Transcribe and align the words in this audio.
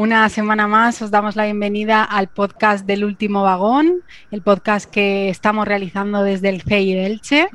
Una 0.00 0.26
semana 0.30 0.66
más 0.66 1.02
os 1.02 1.10
damos 1.10 1.36
la 1.36 1.44
bienvenida 1.44 2.02
al 2.02 2.28
podcast 2.28 2.86
del 2.86 3.04
último 3.04 3.42
vagón, 3.42 3.96
el 4.30 4.40
podcast 4.40 4.90
que 4.90 5.28
estamos 5.28 5.68
realizando 5.68 6.22
desde 6.22 6.48
el 6.48 6.62
CEI 6.62 6.94
de 6.94 7.04
Elche. 7.04 7.48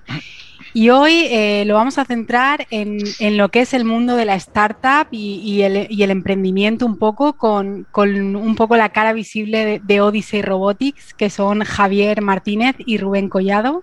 Y 0.72 0.92
hoy 0.92 1.26
eh, 1.32 1.64
lo 1.66 1.74
vamos 1.74 1.98
a 1.98 2.06
centrar 2.06 2.68
en, 2.70 3.00
lo 3.36 3.50
que 3.50 3.62
es 3.62 3.74
el 3.74 3.84
mundo 3.84 4.16
de 4.16 4.26
la 4.26 4.36
startup 4.36 5.08
y, 5.10 5.64
el, 5.64 6.12
emprendimiento 6.12 6.86
un 6.86 7.00
poco 7.00 7.34
con, 7.34 7.88
un 7.96 8.56
poco 8.56 8.78
la 8.78 8.90
cara 8.90 9.12
visible 9.12 9.66
de, 9.66 9.82
de, 9.84 10.02
Odyssey 10.02 10.44
Robotics, 10.44 11.16
que 11.16 11.32
son 11.32 11.64
Javier 11.64 12.22
Martínez 12.22 12.76
y 12.78 13.00
Rubén 13.00 13.28
Collado. 13.28 13.82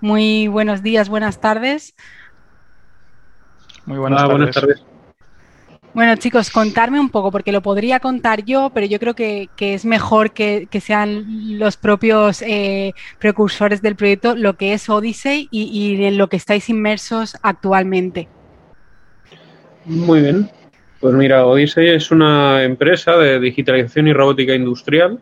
Muy 0.00 0.46
buenos 0.46 0.84
días, 0.84 1.08
buenas 1.08 1.40
tardes. 1.40 1.96
Muy 3.84 3.98
buenas, 3.98 4.24
buenas 4.26 4.54
tardes. 4.54 4.84
Bueno, 5.96 6.14
chicos, 6.16 6.50
contarme 6.50 7.00
un 7.00 7.08
poco, 7.08 7.32
porque 7.32 7.52
lo 7.52 7.62
podría 7.62 8.00
contar 8.00 8.44
yo, 8.44 8.70
pero 8.74 8.84
yo 8.84 8.98
creo 8.98 9.14
que, 9.14 9.48
es 9.58 9.86
mejor 9.86 10.32
que, 10.32 10.68
sean 10.78 11.58
los 11.58 11.78
propios 11.78 12.42
eh, 12.42 12.92
precursores 13.18 13.80
del 13.80 13.96
proyecto 13.96 14.34
lo 14.34 14.58
que 14.58 14.74
es 14.74 14.90
Odyssey 14.90 15.48
y, 15.50 16.04
en 16.04 16.18
lo 16.18 16.28
que 16.28 16.36
estáis 16.36 16.68
inmersos 16.68 17.38
actualmente. 17.40 18.28
Muy 19.86 20.20
bien. 20.20 20.50
Pues 21.00 21.14
mira, 21.14 21.46
Odyssey 21.46 21.88
es 21.88 22.10
una 22.10 22.62
empresa 22.62 23.16
de 23.16 23.40
digitalización 23.40 24.08
y 24.08 24.12
robótica 24.12 24.54
industrial 24.54 25.18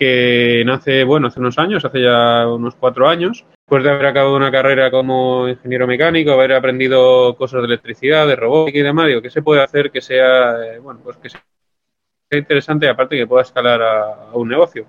que 0.00 0.62
nace, 0.64 1.04
bueno, 1.04 1.26
hace 1.28 1.40
unos 1.40 1.58
años, 1.58 1.84
hace 1.84 2.00
ya 2.00 2.48
unos 2.48 2.74
cuatro 2.74 3.06
años, 3.06 3.44
después 3.54 3.84
de 3.84 3.90
haber 3.90 4.06
acabado 4.06 4.34
una 4.34 4.50
carrera 4.50 4.90
como 4.90 5.46
ingeniero 5.46 5.86
mecánico, 5.86 6.32
haber 6.32 6.54
aprendido 6.54 7.36
cosas 7.36 7.60
de 7.60 7.66
electricidad, 7.66 8.26
de 8.26 8.34
robótica 8.34 8.78
y 8.78 8.82
demás, 8.82 9.08
digo, 9.08 9.20
¿qué 9.20 9.28
se 9.28 9.42
puede 9.42 9.62
hacer 9.62 9.90
que 9.90 10.00
sea, 10.00 10.56
eh, 10.64 10.78
bueno, 10.78 11.00
pues 11.04 11.18
que 11.18 11.28
sea 11.28 11.42
interesante 12.32 12.88
aparte 12.88 13.14
que 13.14 13.26
pueda 13.26 13.42
escalar 13.42 13.82
a, 13.82 14.30
un 14.32 14.48
negocio? 14.48 14.86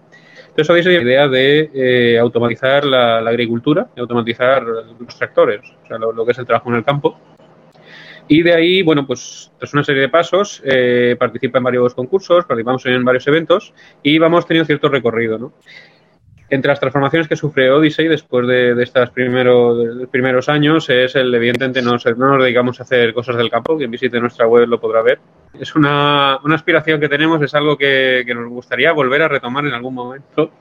Entonces 0.48 0.70
habéis 0.70 0.86
la 0.86 0.94
idea 0.94 1.28
de 1.28 1.70
eh, 1.74 2.18
automatizar 2.18 2.86
la, 2.86 3.18
agricultura, 3.18 3.90
automatizar 3.98 4.64
los 4.64 5.18
tractores, 5.18 5.60
o 5.84 5.88
sea, 5.88 5.98
lo, 5.98 6.26
que 6.26 6.32
es 6.32 6.38
el 6.38 6.46
trabajo 6.46 6.70
en 6.70 6.76
el 6.76 6.86
campo. 6.86 7.20
Y 8.34 8.44
de 8.44 8.54
ahí, 8.56 8.82
bueno, 8.82 9.06
pues 9.06 9.52
tras 9.60 9.74
una 9.74 9.84
serie 9.84 10.04
de 10.04 10.08
pasos, 10.08 10.62
eh, 10.64 11.18
participa 11.20 11.58
en 11.58 11.66
varios 11.66 11.94
concursos, 11.94 12.46
participamos 12.46 12.86
en 12.86 13.04
varios 13.04 13.28
eventos 13.28 13.74
y 14.02 14.20
vamos 14.20 14.48
teniendo 14.48 14.68
cierto 14.68 14.88
recorrido, 14.88 15.38
¿no? 15.38 15.52
Entre 16.50 16.70
las 16.70 16.80
transformaciones 16.80 17.28
que 17.28 17.36
sufre 17.36 17.70
Odyssey 17.70 18.08
después 18.08 18.48
de, 18.48 18.82
estos 18.82 19.10
primeros, 19.10 20.08
primeros 20.10 20.48
años 20.48 20.90
es 20.90 21.14
el, 21.18 21.36
evidentemente, 21.36 21.82
no, 21.82 21.98
no 22.16 22.28
nos 22.38 22.44
dedicamos 22.44 22.80
a 22.80 22.84
hacer 22.84 23.14
cosas 23.14 23.36
del 23.36 23.50
campo, 23.50 23.78
quien 23.78 23.92
visite 23.92 24.18
nuestra 24.22 24.48
web 24.48 24.66
lo 24.66 24.80
podrá 24.80 25.02
ver. 25.02 25.20
Es 25.60 25.76
una, 25.76 26.40
una 26.42 26.56
aspiración 26.56 27.02
que 27.02 27.10
tenemos, 27.10 27.42
es 27.42 27.54
algo 27.54 27.78
que, 27.78 28.24
que 28.26 28.34
nos 28.34 28.48
gustaría 28.48 28.94
volver 28.94 29.24
a 29.24 29.28
retomar 29.28 29.66
en 29.66 29.74
algún 29.74 29.94
momento 29.94 30.52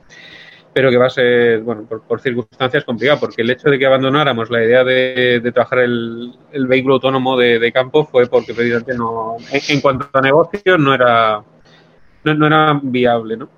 pero 0.73 0.91
que 0.91 0.97
va 0.97 1.07
a 1.07 1.11
ser, 1.11 1.61
bueno, 1.61 1.85
por, 1.85 2.21
circunstancias 2.21 2.85
complicadas, 2.85 3.21
porque 3.21 3.43
el 3.43 3.51
hecho 3.51 3.69
de 3.69 3.79
que 3.79 3.87
abandonáramos 3.87 4.51
la 4.51 4.65
idea 4.65 4.85
de, 4.85 5.41
trabajar 5.53 5.81
el, 5.81 6.33
vehículo 6.53 6.95
autónomo 6.95 7.37
de, 7.37 7.73
campo 7.73 8.05
fue 8.05 8.27
porque 8.27 8.55
precisamente 8.55 8.95
no, 8.95 9.37
en, 9.51 9.81
cuanto 9.81 10.09
a 10.13 10.21
negocios 10.21 10.79
no 10.79 10.95
era, 10.95 11.43
no, 12.25 12.47
era 12.47 12.81
viable, 12.83 13.37
¿no? 13.37 13.49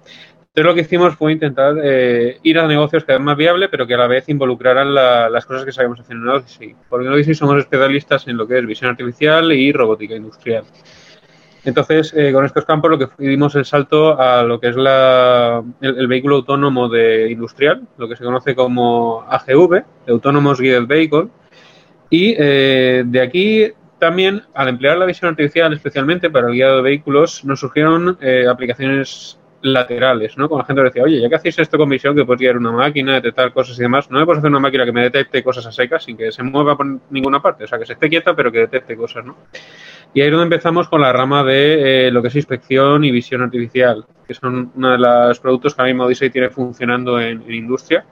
Entonces 0.54 0.66
lo 0.66 0.74
que 0.74 0.80
hicimos 0.82 1.16
fue 1.16 1.32
intentar 1.32 1.76
eh, 1.82 2.38
ir 2.42 2.58
a 2.58 2.66
negocios 2.66 3.04
que 3.04 3.12
eran 3.12 3.24
más 3.24 3.38
viables, 3.38 3.70
pero 3.70 3.86
que 3.86 3.94
a 3.94 3.98
la 3.98 4.06
vez 4.06 4.28
involucraran 4.28 4.94
las 4.94 5.46
cosas 5.46 5.64
que 5.64 5.72
sabíamos 5.72 6.00
hacer 6.00 6.14
en 6.14 6.28
Odyssey. 6.28 6.76
Porque 6.90 7.06
en 7.06 7.12
Odyssey 7.14 7.34
somos 7.34 7.58
especialistas 7.58 8.28
en 8.28 8.36
lo 8.36 8.46
que 8.46 8.58
es 8.58 8.66
visión 8.66 8.90
artificial 8.90 9.50
y 9.50 9.72
robótica 9.72 10.14
industrial. 10.14 10.64
Entonces, 11.64 12.12
eh, 12.16 12.32
con 12.32 12.44
estos 12.44 12.64
campos 12.64 12.90
lo 12.90 12.98
que 12.98 13.08
dimos 13.18 13.54
el 13.54 13.64
salto 13.64 14.20
a 14.20 14.42
lo 14.42 14.58
que 14.58 14.68
es 14.68 14.76
la, 14.76 15.62
el, 15.80 16.06
vehículo 16.08 16.36
autónomo 16.36 16.88
de 16.88 17.30
industrial, 17.30 17.86
lo 17.98 18.08
que 18.08 18.16
se 18.16 18.24
conoce 18.24 18.54
como 18.56 19.24
AGV, 19.28 19.84
Autonomous 20.08 20.60
Guided 20.60 20.86
Vehicle. 20.86 21.28
Y 22.10 22.34
eh, 22.36 23.04
de 23.06 23.20
aquí 23.20 23.72
también, 23.98 24.42
al 24.54 24.68
emplear 24.68 24.98
la 24.98 25.06
visión 25.06 25.30
artificial 25.30 25.72
especialmente 25.72 26.28
para 26.28 26.48
el 26.48 26.54
guiado 26.54 26.76
de 26.76 26.82
vehículos, 26.82 27.44
nos 27.44 27.60
surgieron 27.60 28.18
eh, 28.20 28.46
aplicaciones 28.50 29.38
laterales, 29.62 30.36
¿no? 30.36 30.48
Con 30.48 30.58
la 30.58 30.64
gente 30.64 30.82
decía, 30.82 31.02
oye, 31.02 31.20
ya 31.20 31.28
que 31.28 31.36
hacéis 31.36 31.58
esto 31.58 31.78
con 31.78 31.88
visión, 31.88 32.14
que 32.14 32.24
puedes 32.24 32.40
guiar 32.40 32.56
una 32.56 32.72
máquina, 32.72 33.14
detectar 33.14 33.52
cosas 33.52 33.78
y 33.78 33.82
demás, 33.82 34.10
no 34.10 34.18
me 34.18 34.24
puedes 34.24 34.38
hacer 34.38 34.50
una 34.50 34.60
máquina 34.60 34.84
que 34.84 34.92
me 34.92 35.02
detecte 35.02 35.42
cosas 35.42 35.66
a 35.66 35.72
secas 35.72 36.04
sin 36.04 36.16
que 36.16 36.32
se 36.32 36.42
mueva 36.42 36.76
por 36.76 36.86
ninguna 37.10 37.40
parte, 37.40 37.64
o 37.64 37.66
sea, 37.66 37.78
que 37.78 37.86
se 37.86 37.94
esté 37.94 38.08
quieta, 38.08 38.34
pero 38.34 38.50
que 38.50 38.58
detecte 38.58 38.96
cosas, 38.96 39.24
¿no? 39.24 39.36
Y 40.14 40.20
ahí 40.20 40.26
es 40.26 40.32
donde 40.32 40.44
empezamos 40.44 40.88
con 40.88 41.00
la 41.00 41.12
rama 41.12 41.42
de 41.42 42.08
eh, 42.08 42.10
lo 42.10 42.20
que 42.20 42.28
es 42.28 42.36
inspección 42.36 43.02
y 43.04 43.10
visión 43.10 43.40
artificial, 43.40 44.04
que 44.26 44.34
son 44.34 44.72
uno 44.74 44.90
de 44.90 44.98
los 44.98 45.40
productos 45.40 45.74
que 45.74 45.80
ahora 45.80 45.92
mismo 45.92 46.04
Odyssey 46.04 46.30
tiene 46.30 46.50
funcionando 46.50 47.18
en, 47.18 47.50
industria, 47.50 48.04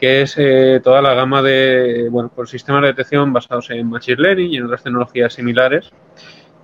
que 0.00 0.22
es 0.22 0.34
eh, 0.38 0.80
toda 0.82 1.00
la 1.00 1.14
gama 1.14 1.42
de 1.42 2.08
bueno, 2.10 2.30
pues 2.34 2.50
sistemas 2.50 2.82
de 2.82 2.88
detección 2.88 3.32
basados 3.32 3.70
en 3.70 3.88
Machine 3.88 4.20
Learning 4.20 4.50
y 4.50 4.56
en 4.56 4.64
otras 4.64 4.82
tecnologías 4.82 5.32
similares, 5.32 5.92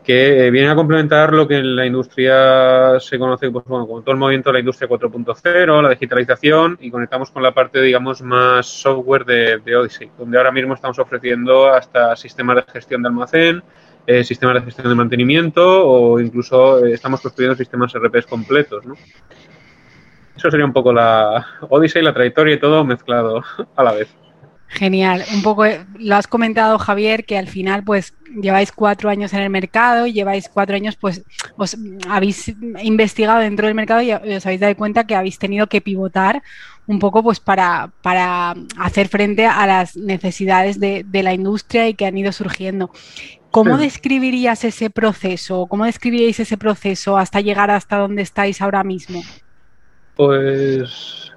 que 0.04 0.50
vienen 0.50 0.70
a 0.70 0.74
complementar 0.74 1.32
lo 1.32 1.48
que 1.48 1.56
en 1.56 1.74
la 1.74 1.86
industria 1.86 3.00
se 3.00 3.18
conoce 3.18 3.50
pues, 3.50 3.64
bueno, 3.64 3.86
como 3.86 4.02
todo 4.02 4.12
el 4.12 4.18
movimiento 4.18 4.50
de 4.50 4.54
la 4.54 4.58
industria 4.60 4.88
4.0, 4.88 5.82
la 5.82 5.88
digitalización, 5.88 6.76
y 6.80 6.90
conectamos 6.90 7.30
con 7.30 7.42
la 7.42 7.52
parte, 7.52 7.80
digamos, 7.80 8.20
más 8.20 8.66
software 8.66 9.24
de, 9.24 9.58
de 9.64 9.76
Odyssey, 9.76 10.10
donde 10.18 10.36
ahora 10.36 10.52
mismo 10.52 10.74
estamos 10.74 10.98
ofreciendo 10.98 11.68
hasta 11.68 12.14
sistemas 12.16 12.56
de 12.56 12.72
gestión 12.72 13.02
de 13.02 13.08
almacén, 13.08 13.62
eh, 14.06 14.22
sistemas 14.22 14.56
de 14.56 14.60
gestión 14.60 14.88
de 14.90 14.94
mantenimiento 14.94 15.88
o 15.88 16.20
incluso 16.20 16.84
eh, 16.84 16.92
estamos 16.92 17.22
construyendo 17.22 17.56
sistemas 17.56 17.94
RPs 17.94 18.26
completos, 18.26 18.84
¿no? 18.84 18.94
Eso 20.36 20.50
sería 20.50 20.66
un 20.66 20.74
poco 20.74 20.92
la 20.92 21.46
Odyssey, 21.70 22.02
la 22.02 22.12
trayectoria 22.12 22.54
y 22.54 22.60
todo 22.60 22.84
mezclado 22.84 23.42
a 23.76 23.82
la 23.82 23.92
vez. 23.92 24.23
Genial. 24.74 25.24
Un 25.32 25.42
poco, 25.42 25.64
eh, 25.64 25.86
lo 25.98 26.16
has 26.16 26.26
comentado 26.26 26.78
Javier, 26.78 27.24
que 27.24 27.38
al 27.38 27.46
final 27.46 27.84
pues 27.84 28.14
lleváis 28.42 28.72
cuatro 28.72 29.08
años 29.08 29.32
en 29.32 29.40
el 29.40 29.48
mercado 29.48 30.06
y 30.06 30.12
lleváis 30.12 30.48
cuatro 30.48 30.74
años 30.74 30.96
pues 30.96 31.22
os 31.56 31.76
habéis 32.08 32.52
investigado 32.82 33.38
dentro 33.38 33.68
del 33.68 33.76
mercado 33.76 34.02
y 34.02 34.10
os 34.10 34.44
habéis 34.44 34.60
dado 34.60 34.74
cuenta 34.74 35.06
que 35.06 35.14
habéis 35.14 35.38
tenido 35.38 35.68
que 35.68 35.80
pivotar 35.80 36.42
un 36.88 36.98
poco 36.98 37.22
pues 37.22 37.38
para, 37.38 37.92
para 38.02 38.56
hacer 38.76 39.06
frente 39.06 39.46
a 39.46 39.64
las 39.66 39.96
necesidades 39.96 40.80
de, 40.80 41.04
de 41.06 41.22
la 41.22 41.32
industria 41.32 41.88
y 41.88 41.94
que 41.94 42.06
han 42.06 42.18
ido 42.18 42.32
surgiendo. 42.32 42.90
¿Cómo 43.52 43.78
describirías 43.78 44.64
ese 44.64 44.90
proceso? 44.90 45.66
¿Cómo 45.66 45.84
describiríais 45.84 46.40
ese 46.40 46.58
proceso 46.58 47.16
hasta 47.16 47.40
llegar 47.40 47.70
hasta 47.70 47.98
donde 47.98 48.22
estáis 48.22 48.60
ahora 48.60 48.82
mismo? 48.82 49.22
Pues 50.16 51.30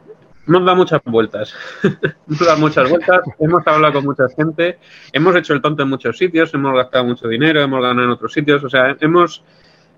hemos 0.48 0.66
dado 0.66 0.78
muchas 0.78 1.02
vueltas. 1.04 1.54
hemos 1.84 2.40
dado 2.40 2.58
muchas 2.58 2.90
vueltas, 2.90 3.22
hemos 3.40 3.68
hablado 3.68 3.94
con 3.94 4.06
mucha 4.06 4.28
gente, 4.36 4.80
hemos 5.12 5.36
hecho 5.36 5.54
el 5.54 5.62
tonto 5.62 5.84
en 5.84 5.90
muchos 5.90 6.18
sitios, 6.18 6.54
hemos 6.54 6.74
gastado 6.74 7.06
mucho 7.06 7.28
dinero, 7.28 7.62
hemos 7.62 7.82
ganado 7.82 8.04
en 8.04 8.12
otros 8.12 8.34
sitios, 8.34 8.64
o 8.64 8.70
sea, 8.70 8.96
hemos, 9.00 9.44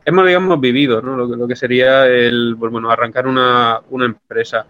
hemos 0.05 0.25
digamos, 0.25 0.59
vivido 0.59 1.01
¿no? 1.01 1.17
lo, 1.17 1.47
que 1.47 1.55
sería 1.55 2.07
el, 2.07 2.55
pues, 2.59 2.71
bueno, 2.71 2.89
arrancar 2.89 3.27
una, 3.27 3.79
una 3.89 4.05
empresa. 4.05 4.65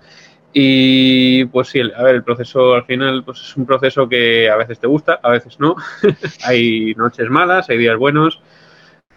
Y 0.51 1.45
pues 1.45 1.67
sí, 1.67 1.79
a 1.79 2.03
ver, 2.03 2.15
el 2.15 2.23
proceso 2.23 2.73
al 2.73 2.85
final 2.85 3.23
pues 3.23 3.39
es 3.39 3.55
un 3.55 3.67
proceso 3.67 4.09
que 4.09 4.49
a 4.49 4.55
veces 4.55 4.79
te 4.79 4.87
gusta, 4.87 5.19
a 5.21 5.29
veces 5.29 5.59
no. 5.59 5.75
hay 6.43 6.95
noches 6.95 7.29
malas, 7.29 7.69
hay 7.69 7.77
días 7.77 7.97
buenos. 7.97 8.41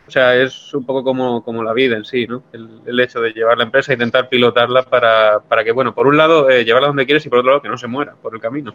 O 0.06 0.10
sea, 0.10 0.36
es 0.36 0.74
un 0.74 0.84
poco 0.84 1.04
como, 1.04 1.42
como 1.44 1.62
la 1.62 1.72
vida 1.72 1.96
en 1.96 2.04
sí, 2.04 2.26
¿no? 2.26 2.42
El, 2.52 2.98
hecho 3.00 3.20
de 3.20 3.32
llevar 3.32 3.56
la 3.56 3.64
empresa, 3.64 3.92
intentar 3.92 4.28
pilotarla 4.28 4.82
para, 4.82 5.40
para 5.40 5.64
que, 5.64 5.72
bueno, 5.72 5.94
por 5.94 6.06
un 6.06 6.16
lado, 6.16 6.50
eh, 6.50 6.64
llevarla 6.64 6.88
donde 6.88 7.06
quieres 7.06 7.24
y 7.24 7.28
por 7.28 7.38
otro 7.38 7.52
lado, 7.52 7.62
que 7.62 7.68
no 7.68 7.78
se 7.78 7.86
muera 7.86 8.14
por 8.20 8.34
el 8.34 8.40
camino. 8.40 8.74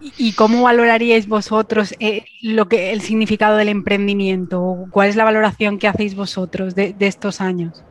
¿Y 0.00 0.34
cómo 0.34 0.62
valoraríais 0.62 1.26
vosotros 1.26 1.94
eh, 1.98 2.24
lo 2.42 2.68
que, 2.68 2.92
el 2.92 3.00
significado 3.00 3.56
del 3.56 3.68
emprendimiento? 3.68 4.86
¿Cuál 4.90 5.08
es 5.08 5.16
la 5.16 5.24
valoración 5.24 5.78
que 5.78 5.88
hacéis 5.88 6.14
vosotros 6.14 6.74
de, 6.74 6.92
de 6.92 7.06
estos 7.06 7.40
años? 7.40 7.82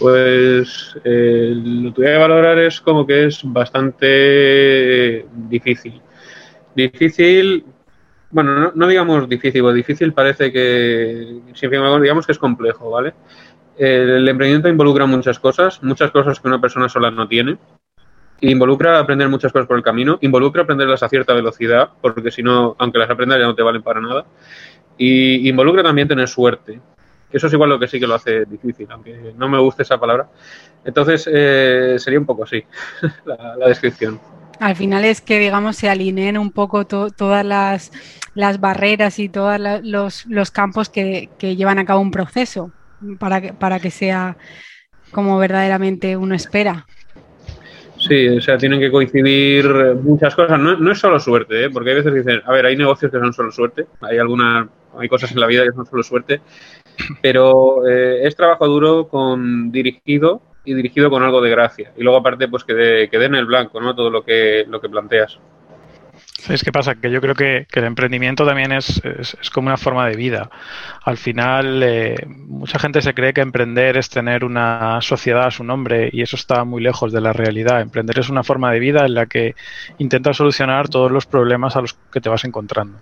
Pues 0.00 0.96
eh, 1.04 1.52
lo 1.54 1.92
que 1.92 2.02
voy 2.02 2.10
a 2.10 2.18
valorar 2.18 2.58
es 2.58 2.80
como 2.80 3.06
que 3.06 3.26
es 3.26 3.42
bastante 3.44 5.26
difícil. 5.48 6.00
Difícil, 6.74 7.66
bueno, 8.30 8.72
no, 8.74 8.86
digamos 8.86 9.28
difícil, 9.28 9.62
porque 9.62 9.76
difícil 9.76 10.12
parece 10.12 10.52
que, 10.52 11.40
digamos 12.00 12.26
que 12.26 12.32
es 12.32 12.38
complejo, 12.38 12.90
¿vale? 12.90 13.14
El 13.76 14.28
emprendimiento 14.28 14.68
involucra 14.68 15.06
muchas 15.06 15.38
cosas, 15.38 15.82
muchas 15.82 16.10
cosas 16.10 16.38
que 16.38 16.48
una 16.48 16.60
persona 16.60 16.88
sola 16.88 17.10
no 17.10 17.26
tiene. 17.26 17.58
involucra 18.42 18.98
aprender 18.98 19.28
muchas 19.28 19.52
cosas 19.52 19.66
por 19.66 19.76
el 19.76 19.82
camino, 19.82 20.18
involucra 20.22 20.62
aprenderlas 20.62 21.02
a 21.02 21.08
cierta 21.08 21.34
velocidad, 21.34 21.90
porque 22.00 22.30
si 22.30 22.42
no, 22.42 22.76
aunque 22.78 22.98
las 22.98 23.10
aprendas 23.10 23.38
ya 23.38 23.46
no 23.46 23.54
te 23.54 23.62
valen 23.62 23.82
para 23.82 24.00
nada, 24.00 24.24
y 24.96 25.48
involucra 25.48 25.82
también 25.82 26.08
tener 26.08 26.28
suerte. 26.28 26.80
Eso 27.32 27.46
es 27.46 27.52
igual 27.52 27.70
lo 27.70 27.78
que 27.78 27.86
sí 27.86 28.00
que 28.00 28.06
lo 28.06 28.14
hace 28.14 28.44
difícil, 28.44 28.86
aunque 28.90 29.34
no 29.36 29.48
me 29.48 29.58
guste 29.58 29.82
esa 29.82 29.98
palabra. 29.98 30.28
Entonces, 30.84 31.28
eh, 31.32 31.96
sería 31.98 32.18
un 32.18 32.26
poco 32.26 32.44
así 32.44 32.62
la, 33.24 33.68
descripción. 33.68 34.20
Al 34.60 34.76
final 34.76 35.06
es 35.06 35.22
que, 35.22 35.38
digamos, 35.38 35.76
se 35.76 35.88
alineen 35.88 36.36
un 36.36 36.52
poco 36.52 36.86
todas 36.86 37.44
las, 37.46 37.90
barreras 38.60 39.18
y 39.18 39.30
todos 39.30 39.58
los, 39.82 40.50
campos 40.50 40.90
que, 40.90 41.30
llevan 41.40 41.78
a 41.78 41.86
cabo 41.86 42.00
un 42.00 42.10
proceso 42.10 42.70
para 43.18 43.40
que, 43.40 43.52
para 43.54 43.80
que 43.80 43.90
sea 43.90 44.36
como 45.12 45.38
verdaderamente 45.38 46.14
uno 46.16 46.34
espera. 46.34 46.86
Sí, 47.96 48.28
o 48.28 48.40
sea, 48.42 48.58
tienen 48.58 48.80
que 48.80 48.90
coincidir 48.90 49.66
muchas 50.02 50.34
cosas. 50.34 50.60
No, 50.60 50.92
es 50.92 50.98
solo 50.98 51.18
suerte, 51.18 51.64
¿eh? 51.64 51.70
porque 51.70 51.90
hay 51.90 51.96
veces 51.96 52.12
que 52.12 52.18
dicen, 52.18 52.42
a 52.44 52.52
ver, 52.52 52.66
hay 52.66 52.76
negocios 52.76 53.10
que 53.10 53.18
son 53.18 53.32
solo 53.32 53.52
suerte, 53.52 53.86
hay 54.02 54.18
algunas, 54.18 54.68
hay 54.98 55.08
cosas 55.08 55.32
en 55.32 55.40
la 55.40 55.46
vida 55.46 55.64
que 55.64 55.72
son 55.72 55.86
solo 55.86 56.02
suerte, 56.02 56.42
pero 57.22 57.88
eh, 57.88 58.26
es 58.26 58.36
trabajo 58.36 58.66
duro 58.66 59.08
con 59.08 59.72
dirigido 59.72 60.42
y 60.64 60.74
dirigido 60.74 61.10
con 61.10 61.22
algo 61.22 61.40
de 61.40 61.50
gracia. 61.50 61.92
Y 61.96 62.02
luego 62.02 62.18
aparte, 62.18 62.48
pues 62.48 62.64
que, 62.64 63.08
que 63.10 63.18
den 63.18 63.34
el 63.34 63.46
blanco, 63.46 63.80
¿no? 63.80 63.94
Todo 63.94 64.10
lo 64.10 64.24
que, 64.24 64.64
lo 64.68 64.80
que 64.80 64.88
planteas. 64.88 65.38
¿Sabes 66.40 66.64
qué 66.64 66.72
pasa? 66.72 66.94
Que 66.94 67.10
yo 67.10 67.20
creo 67.20 67.34
que, 67.34 67.66
el 67.70 67.84
emprendimiento 67.84 68.46
también 68.46 68.72
es, 68.72 69.02
es, 69.04 69.50
como 69.50 69.68
una 69.68 69.76
forma 69.76 70.08
de 70.08 70.16
vida. 70.16 70.50
Al 71.04 71.18
final, 71.18 71.82
eh, 71.82 72.16
mucha 72.26 72.78
gente 72.78 73.02
se 73.02 73.12
cree 73.12 73.34
que 73.34 73.42
emprender 73.42 73.98
es 73.98 74.08
tener 74.08 74.44
una 74.44 75.00
sociedad 75.02 75.46
a 75.46 75.50
su 75.50 75.64
nombre 75.64 76.08
y 76.12 76.22
eso 76.22 76.36
está 76.36 76.64
muy 76.64 76.82
lejos 76.82 77.12
de 77.12 77.20
la 77.20 77.34
realidad. 77.34 77.82
Emprender 77.82 78.18
es 78.18 78.30
una 78.30 78.42
forma 78.42 78.72
de 78.72 78.80
vida 78.80 79.04
en 79.04 79.14
la 79.14 79.26
que 79.26 79.54
intentas 79.98 80.38
solucionar 80.38 80.88
todos 80.88 81.10
los 81.12 81.26
problemas 81.26 81.76
a 81.76 81.82
los 81.82 81.94
que 82.10 82.20
te 82.20 82.30
vas 82.30 82.44
encontrando. 82.44 82.98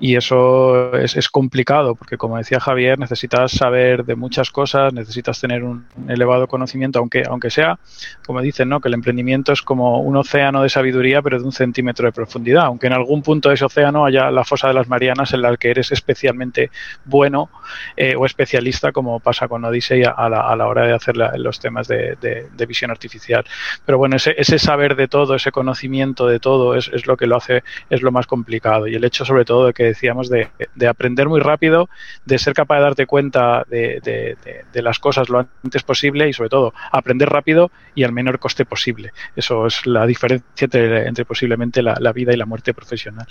Y 0.00 0.14
eso 0.14 0.94
es, 0.94 1.16
es, 1.16 1.28
complicado 1.28 1.96
porque, 1.96 2.16
como 2.16 2.36
decía 2.36 2.60
Javier, 2.60 2.98
necesitas 2.98 3.50
saber 3.50 4.04
de 4.04 4.14
muchas 4.14 4.50
cosas, 4.50 4.92
necesitas 4.92 5.40
tener 5.40 5.64
un 5.64 5.86
elevado 6.08 6.46
conocimiento, 6.46 7.00
aunque, 7.00 7.24
aunque 7.28 7.50
sea, 7.50 7.78
como 8.24 8.40
dicen, 8.40 8.68
¿no? 8.68 8.80
que 8.80 8.88
el 8.88 8.94
emprendimiento 8.94 9.52
es 9.52 9.60
como 9.62 10.00
un 10.00 10.16
océano 10.16 10.62
de 10.62 10.68
sabiduría, 10.68 11.20
pero 11.20 11.40
de 11.40 11.44
un 11.44 11.52
centímetro 11.52 12.06
de 12.06 12.12
profundidad. 12.12 12.66
Aunque 12.66 12.86
en 12.86 12.92
algún 12.92 13.22
punto 13.22 13.48
de 13.48 13.56
ese 13.56 13.64
océano 13.64 14.04
haya 14.04 14.30
la 14.30 14.44
fosa 14.44 14.68
de 14.68 14.74
las 14.74 14.88
Marianas 14.88 15.32
en 15.32 15.42
la 15.42 15.56
que 15.56 15.70
eres 15.70 15.90
especialmente 15.90 16.70
bueno 17.04 17.50
eh, 17.96 18.14
o 18.16 18.24
especialista, 18.24 18.92
como 18.92 19.18
pasa 19.18 19.48
con 19.48 19.64
Odyssey 19.64 20.04
a 20.04 20.28
la, 20.28 20.42
a 20.42 20.54
la 20.54 20.66
hora 20.68 20.86
de 20.86 20.92
hacer 20.92 21.16
los 21.16 21.58
temas 21.58 21.88
de, 21.88 22.16
de, 22.20 22.66
visión 22.66 22.90
artificial. 22.90 23.44
Pero 23.86 23.98
bueno, 23.98 24.16
ese, 24.16 24.34
ese, 24.36 24.58
saber 24.58 24.94
de 24.94 25.08
todo, 25.08 25.34
ese 25.34 25.50
conocimiento 25.50 26.26
de 26.26 26.38
todo, 26.38 26.76
es, 26.76 26.88
es 26.92 27.06
lo 27.06 27.16
que 27.16 27.26
lo 27.26 27.36
hace, 27.36 27.64
es 27.88 28.02
lo 28.02 28.12
más 28.12 28.26
complicado. 28.26 28.86
Y 28.86 28.94
el 28.94 29.04
hecho, 29.04 29.24
sobre 29.24 29.46
todo, 29.46 29.66
de 29.66 29.72
que 29.72 29.87
decíamos 29.88 30.28
de, 30.28 30.48
aprender 30.88 31.28
muy 31.28 31.40
rápido, 31.40 31.88
de 32.24 32.38
ser 32.38 32.54
capaz 32.54 32.76
de 32.76 32.82
darte 32.82 33.06
cuenta 33.06 33.64
de, 33.68 34.36
las 34.74 34.98
cosas 34.98 35.28
lo 35.28 35.46
antes 35.64 35.82
posible 35.82 36.28
y 36.28 36.32
sobre 36.32 36.50
todo 36.50 36.72
aprender 36.92 37.28
rápido 37.28 37.70
y 37.94 38.04
al 38.04 38.12
menor 38.12 38.38
coste 38.38 38.64
posible. 38.64 39.10
Eso 39.34 39.66
es 39.66 39.86
la 39.86 40.06
diferencia 40.06 40.68
entre, 40.70 41.24
posiblemente 41.24 41.82
la, 41.82 42.12
vida 42.12 42.32
y 42.32 42.36
la 42.36 42.46
muerte 42.46 42.74
profesional. 42.74 43.26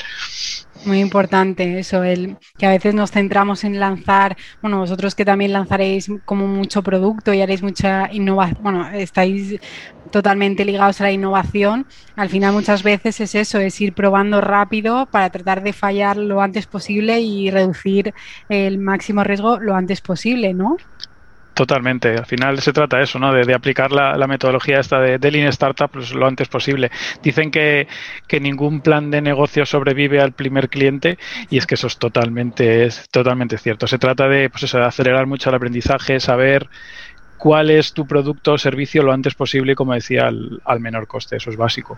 Muy 0.86 1.00
importante 1.00 1.80
eso, 1.80 2.04
el 2.04 2.38
que 2.58 2.68
a 2.68 2.70
veces 2.70 2.94
nos 2.94 3.12
centramos 3.12 3.64
en 3.64 3.80
lanzar, 3.80 4.38
bueno, 4.62 4.78
vosotros 4.78 5.16
que 5.16 5.26
también 5.26 5.52
lanzaréis 5.52 6.12
como 6.26 6.48
mucho 6.48 6.84
producto 6.84 7.34
y 7.34 7.42
haréis 7.42 7.64
mucha 7.64 8.10
innovación, 8.12 8.62
bueno, 8.62 8.88
estáis 8.90 9.60
totalmente 10.12 10.66
ligados 10.66 11.02
a 11.02 11.06
la 11.06 11.12
innovación, 11.12 11.86
al 12.16 12.30
final 12.30 12.54
muchas 12.54 12.84
veces 12.84 13.20
es 13.20 13.36
eso, 13.36 13.60
es 13.60 13.80
ir 13.82 13.94
probando 13.94 14.42
rápido 14.42 15.08
para 15.08 15.30
tratar 15.30 15.64
de 15.64 15.74
fallar 15.74 16.18
lo 16.18 16.42
posible 16.68 17.20
y 17.20 17.52
reducir 17.52 18.14
el 18.50 18.78
máximo 18.78 19.24
riesgo 19.24 19.60
lo 19.60 19.76
antes 19.76 20.02
posible, 20.02 20.54
¿no? 20.54 20.78
Totalmente. 21.58 22.10
Al 22.10 22.28
final 22.28 22.62
se 22.62 22.72
trata 22.72 22.98
de 22.98 23.06
eso, 23.06 23.18
¿no? 23.18 23.34
De, 23.34 23.52
aplicar 23.52 23.92
la, 23.92 24.28
metodología 24.28 24.80
esta 24.80 25.00
de, 25.00 25.18
de 25.18 25.32
Lean 25.32 25.48
Startup 25.48 25.90
pues, 25.90 26.14
lo 26.14 26.28
antes 26.28 26.48
posible. 26.48 26.92
Dicen 27.24 27.50
que, 27.50 27.88
que, 28.28 28.40
ningún 28.40 28.82
plan 28.82 29.10
de 29.10 29.22
negocio 29.22 29.66
sobrevive 29.66 30.22
al 30.22 30.34
primer 30.34 30.70
cliente 30.70 31.18
y 31.50 31.58
es 31.58 31.66
que 31.66 31.74
eso 31.74 31.88
es 31.88 31.98
totalmente, 31.98 32.86
es 32.86 33.10
totalmente 33.10 33.58
cierto. 33.58 33.88
Se 33.88 33.98
trata 33.98 34.28
de, 34.28 34.52
pues 34.52 34.64
eso, 34.64 34.78
de 34.78 34.86
acelerar 34.86 35.26
mucho 35.26 35.50
el 35.50 35.56
aprendizaje, 35.56 36.20
saber 36.20 36.70
cuál 37.38 37.72
es 37.72 37.94
tu 37.94 38.06
producto 38.06 38.54
o 38.54 38.58
servicio 38.60 39.02
lo 39.02 39.12
antes 39.12 39.34
posible 39.34 39.72
y, 39.72 39.76
como 39.76 39.94
decía, 39.94 40.28
al, 40.28 40.80
menor 40.80 41.08
coste. 41.08 41.38
Eso 41.38 41.50
es 41.50 41.58
básico. 41.58 41.98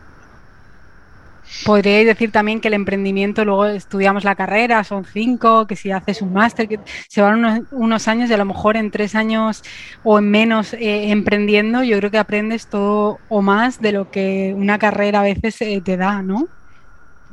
Podríais 1.66 2.06
decir 2.06 2.31
también 2.31 2.62
que 2.62 2.68
el 2.68 2.74
emprendimiento, 2.74 3.44
luego 3.44 3.66
estudiamos 3.66 4.24
la 4.24 4.36
carrera, 4.36 4.84
son 4.84 5.04
cinco, 5.06 5.68
que 5.68 5.75
si 5.75 5.92
haces 5.92 6.22
un 6.22 6.34
máster, 6.34 6.68
que 6.68 6.80
se 7.07 7.22
van 7.22 7.68
unos, 7.72 8.07
años 8.07 8.30
y 8.30 8.34
a 8.34 8.38
lo 8.38 8.46
mejor 8.46 8.78
en 8.78 8.92
tres 8.92 9.16
años 9.16 9.63
o 10.04 10.19
en 10.19 10.30
menos 10.30 10.74
eh, 10.74 11.12
emprendiendo, 11.12 11.84
yo 11.84 11.98
creo 11.98 12.12
que 12.12 12.18
aprendes 12.18 12.68
todo 12.68 13.18
o 13.30 13.42
más 13.42 13.81
de 13.81 13.92
lo 13.92 14.12
que 14.12 14.54
una 14.56 14.78
carrera 14.78 15.22
a 15.22 15.24
veces 15.24 15.62
eh, 15.62 15.81
te 15.84 15.98
da, 15.98 16.22
¿no? 16.22 16.48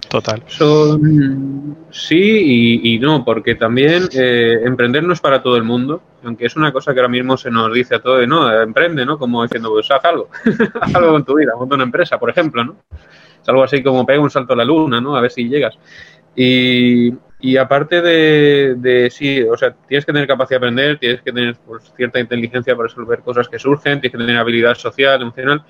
Total. 0.08 0.42
sí 1.90 2.80
y, 2.84 2.98
no, 2.98 3.24
porque 3.24 3.54
también 3.54 4.04
eh, 4.12 4.60
emprender 4.64 5.02
no 5.02 5.12
es 5.12 5.20
para 5.20 5.42
todo 5.42 5.56
el 5.56 5.64
mundo, 5.64 6.02
aunque 6.24 6.46
es 6.46 6.56
una 6.56 6.72
cosa 6.72 6.94
que 6.94 7.00
ahora 7.00 7.08
mismo 7.08 7.36
se 7.36 7.50
nos 7.50 7.72
dice 7.72 7.96
a 7.96 7.98
todo 8.00 8.18
de 8.18 8.26
no, 8.26 8.50
emprende, 8.60 9.04
¿no? 9.04 9.18
Como 9.18 9.42
diciendo, 9.42 9.70
pues 9.70 9.90
haz 9.90 10.04
algo, 10.04 10.28
haz 10.80 10.94
algo 10.94 11.12
con 11.12 11.24
tu 11.24 11.34
vida, 11.36 11.52
monta 11.58 11.74
una 11.74 11.84
empresa, 11.84 12.18
por 12.18 12.30
ejemplo, 12.30 12.64
¿no? 12.64 12.76
Algo 13.48 13.62
así 13.62 13.82
como 13.82 14.06
pega 14.06 14.20
un 14.20 14.30
salto 14.30 14.52
a 14.52 14.56
la 14.56 14.64
luna, 14.64 15.00
¿no? 15.00 15.16
A 15.16 15.20
ver 15.20 15.30
si 15.30 15.48
llegas. 15.48 15.78
Y, 16.34 17.56
aparte 17.58 18.02
de, 18.02 18.74
de, 18.76 19.10
sí, 19.10 19.42
o 19.42 19.56
sea, 19.56 19.74
tienes 19.86 20.04
que 20.04 20.12
tener 20.12 20.26
capacidad 20.26 20.60
de 20.60 20.66
aprender, 20.66 20.98
tienes 20.98 21.22
que 21.22 21.32
tener 21.32 21.56
pues, 21.64 21.92
cierta 21.96 22.18
inteligencia 22.18 22.74
para 22.74 22.88
resolver 22.88 23.20
cosas 23.20 23.48
que 23.48 23.58
surgen, 23.58 24.00
tienes 24.00 24.12
que 24.12 24.24
tener 24.24 24.36
habilidad 24.36 24.74
social, 24.74 25.22
emocional, 25.22 25.64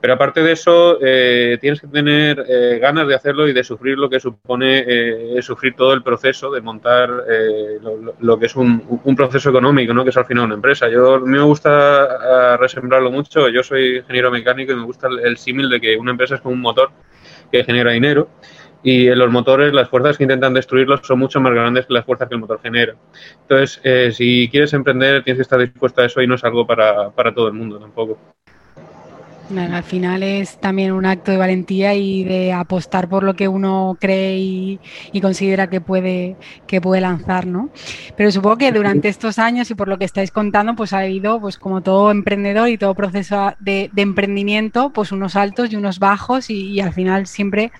pero 0.00 0.14
aparte 0.14 0.42
de 0.42 0.52
eso, 0.52 0.98
eh, 1.02 1.58
tienes 1.60 1.80
que 1.80 1.86
tener 1.86 2.42
eh, 2.48 2.78
ganas 2.80 3.06
de 3.06 3.14
hacerlo 3.14 3.46
y 3.46 3.52
de 3.52 3.62
sufrir 3.62 3.98
lo 3.98 4.08
que 4.08 4.18
supone 4.18 4.84
eh, 4.86 5.42
sufrir 5.42 5.74
todo 5.74 5.92
el 5.92 6.02
proceso 6.02 6.50
de 6.50 6.62
montar 6.62 7.10
lo, 8.20 8.38
que 8.38 8.46
es 8.46 8.56
un, 8.56 8.82
proceso 9.14 9.50
económico, 9.50 9.92
¿no? 9.92 10.02
que 10.02 10.10
es 10.10 10.16
al 10.16 10.24
final 10.24 10.46
una 10.46 10.54
empresa. 10.54 10.88
Yo, 10.88 11.16
a 11.16 11.20
mí 11.20 11.28
me 11.28 11.42
gusta 11.42 12.56
resembrarlo 12.56 13.10
mucho, 13.10 13.48
yo 13.48 13.62
soy 13.62 13.98
ingeniero 13.98 14.30
mecánico 14.30 14.72
y 14.72 14.76
me 14.76 14.84
gusta 14.84 15.08
el 15.22 15.36
símil 15.36 15.68
de 15.68 15.80
que 15.80 15.96
una 15.96 16.12
empresa 16.12 16.36
es 16.36 16.40
como 16.40 16.54
un 16.54 16.60
motor 16.62 16.90
que 17.50 17.64
genera 17.64 17.92
dinero 17.92 18.28
y 18.82 19.08
en 19.08 19.18
los 19.18 19.30
motores 19.30 19.72
las 19.72 19.88
fuerzas 19.88 20.16
que 20.16 20.24
intentan 20.24 20.54
destruirlos 20.54 21.00
son 21.02 21.18
mucho 21.18 21.40
más 21.40 21.52
grandes 21.52 21.86
que 21.86 21.94
las 21.94 22.04
fuerzas 22.04 22.28
que 22.28 22.34
el 22.34 22.40
motor 22.40 22.60
genera. 22.62 22.94
Entonces, 23.42 23.80
eh, 23.84 24.10
si 24.12 24.48
quieres 24.50 24.72
emprender, 24.72 25.22
tienes 25.22 25.38
que 25.38 25.42
estar 25.42 25.60
dispuesto 25.60 26.00
a 26.00 26.06
eso 26.06 26.22
y 26.22 26.26
no 26.26 26.36
es 26.36 26.44
algo 26.44 26.66
para, 26.66 27.10
para 27.10 27.34
todo 27.34 27.48
el 27.48 27.54
mundo 27.54 27.78
tampoco 27.78 28.18
al 29.58 29.82
final 29.82 30.22
es 30.22 30.58
también 30.58 30.92
un 30.92 31.04
acto 31.04 31.30
de 31.30 31.36
valentía 31.36 31.94
y 31.94 32.24
de 32.24 32.52
apostar 32.52 33.08
por 33.08 33.22
lo 33.22 33.34
que 33.34 33.48
uno 33.48 33.96
cree 34.00 34.38
y, 34.38 35.20
considera 35.20 35.68
que 35.68 35.80
puede, 35.80 36.36
que 36.66 36.80
puede 36.80 37.00
lanzar, 37.00 37.46
¿no? 37.46 37.70
Pero 38.16 38.30
supongo 38.30 38.58
que 38.58 38.72
durante 38.72 39.08
estos 39.08 39.38
años 39.38 39.70
y 39.70 39.74
por 39.74 39.88
lo 39.88 39.98
que 39.98 40.04
estáis 40.04 40.30
contando, 40.30 40.74
pues 40.74 40.92
ha 40.92 41.00
habido, 41.00 41.40
pues 41.40 41.58
como 41.58 41.82
todo 41.82 42.10
emprendedor 42.10 42.68
y 42.68 42.78
todo 42.78 42.94
proceso 42.94 43.52
de, 43.60 43.90
emprendimiento, 43.96 44.90
pues 44.90 45.12
unos 45.12 45.36
altos 45.36 45.72
y 45.72 45.76
unos 45.76 45.98
bajos 45.98 46.48
y, 46.50 46.80
al 46.80 46.92
final 46.92 47.26
siempre 47.26 47.72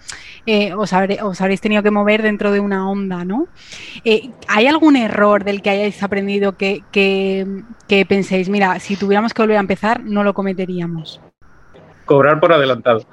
eh, 0.47 0.75
os, 0.75 0.93
habréis 0.93 1.61
tenido 1.61 1.83
que 1.83 1.91
mover 1.91 2.23
dentro 2.23 2.53
de 2.53 2.61
una 2.61 2.91
onda, 2.91 3.25
¿no? 3.25 3.49
Eh, 4.05 4.31
¿Hay 4.49 4.67
algún 4.67 4.97
error 4.97 5.45
del 5.45 5.63
que 5.63 5.71
hayáis 5.71 6.03
aprendido 6.03 6.57
que, 6.57 6.83
que 6.93 8.07
penséis, 8.07 8.49
mira, 8.49 8.79
si 8.81 8.97
tuviéramos 8.97 9.33
que 9.33 9.43
volver 9.43 9.57
a 9.57 9.61
empezar, 9.61 10.05
no 10.05 10.25
lo 10.25 10.35
cometeríamos? 10.35 11.21
Cobrar 12.11 12.41
por 12.41 12.53
adelantado. 12.53 13.07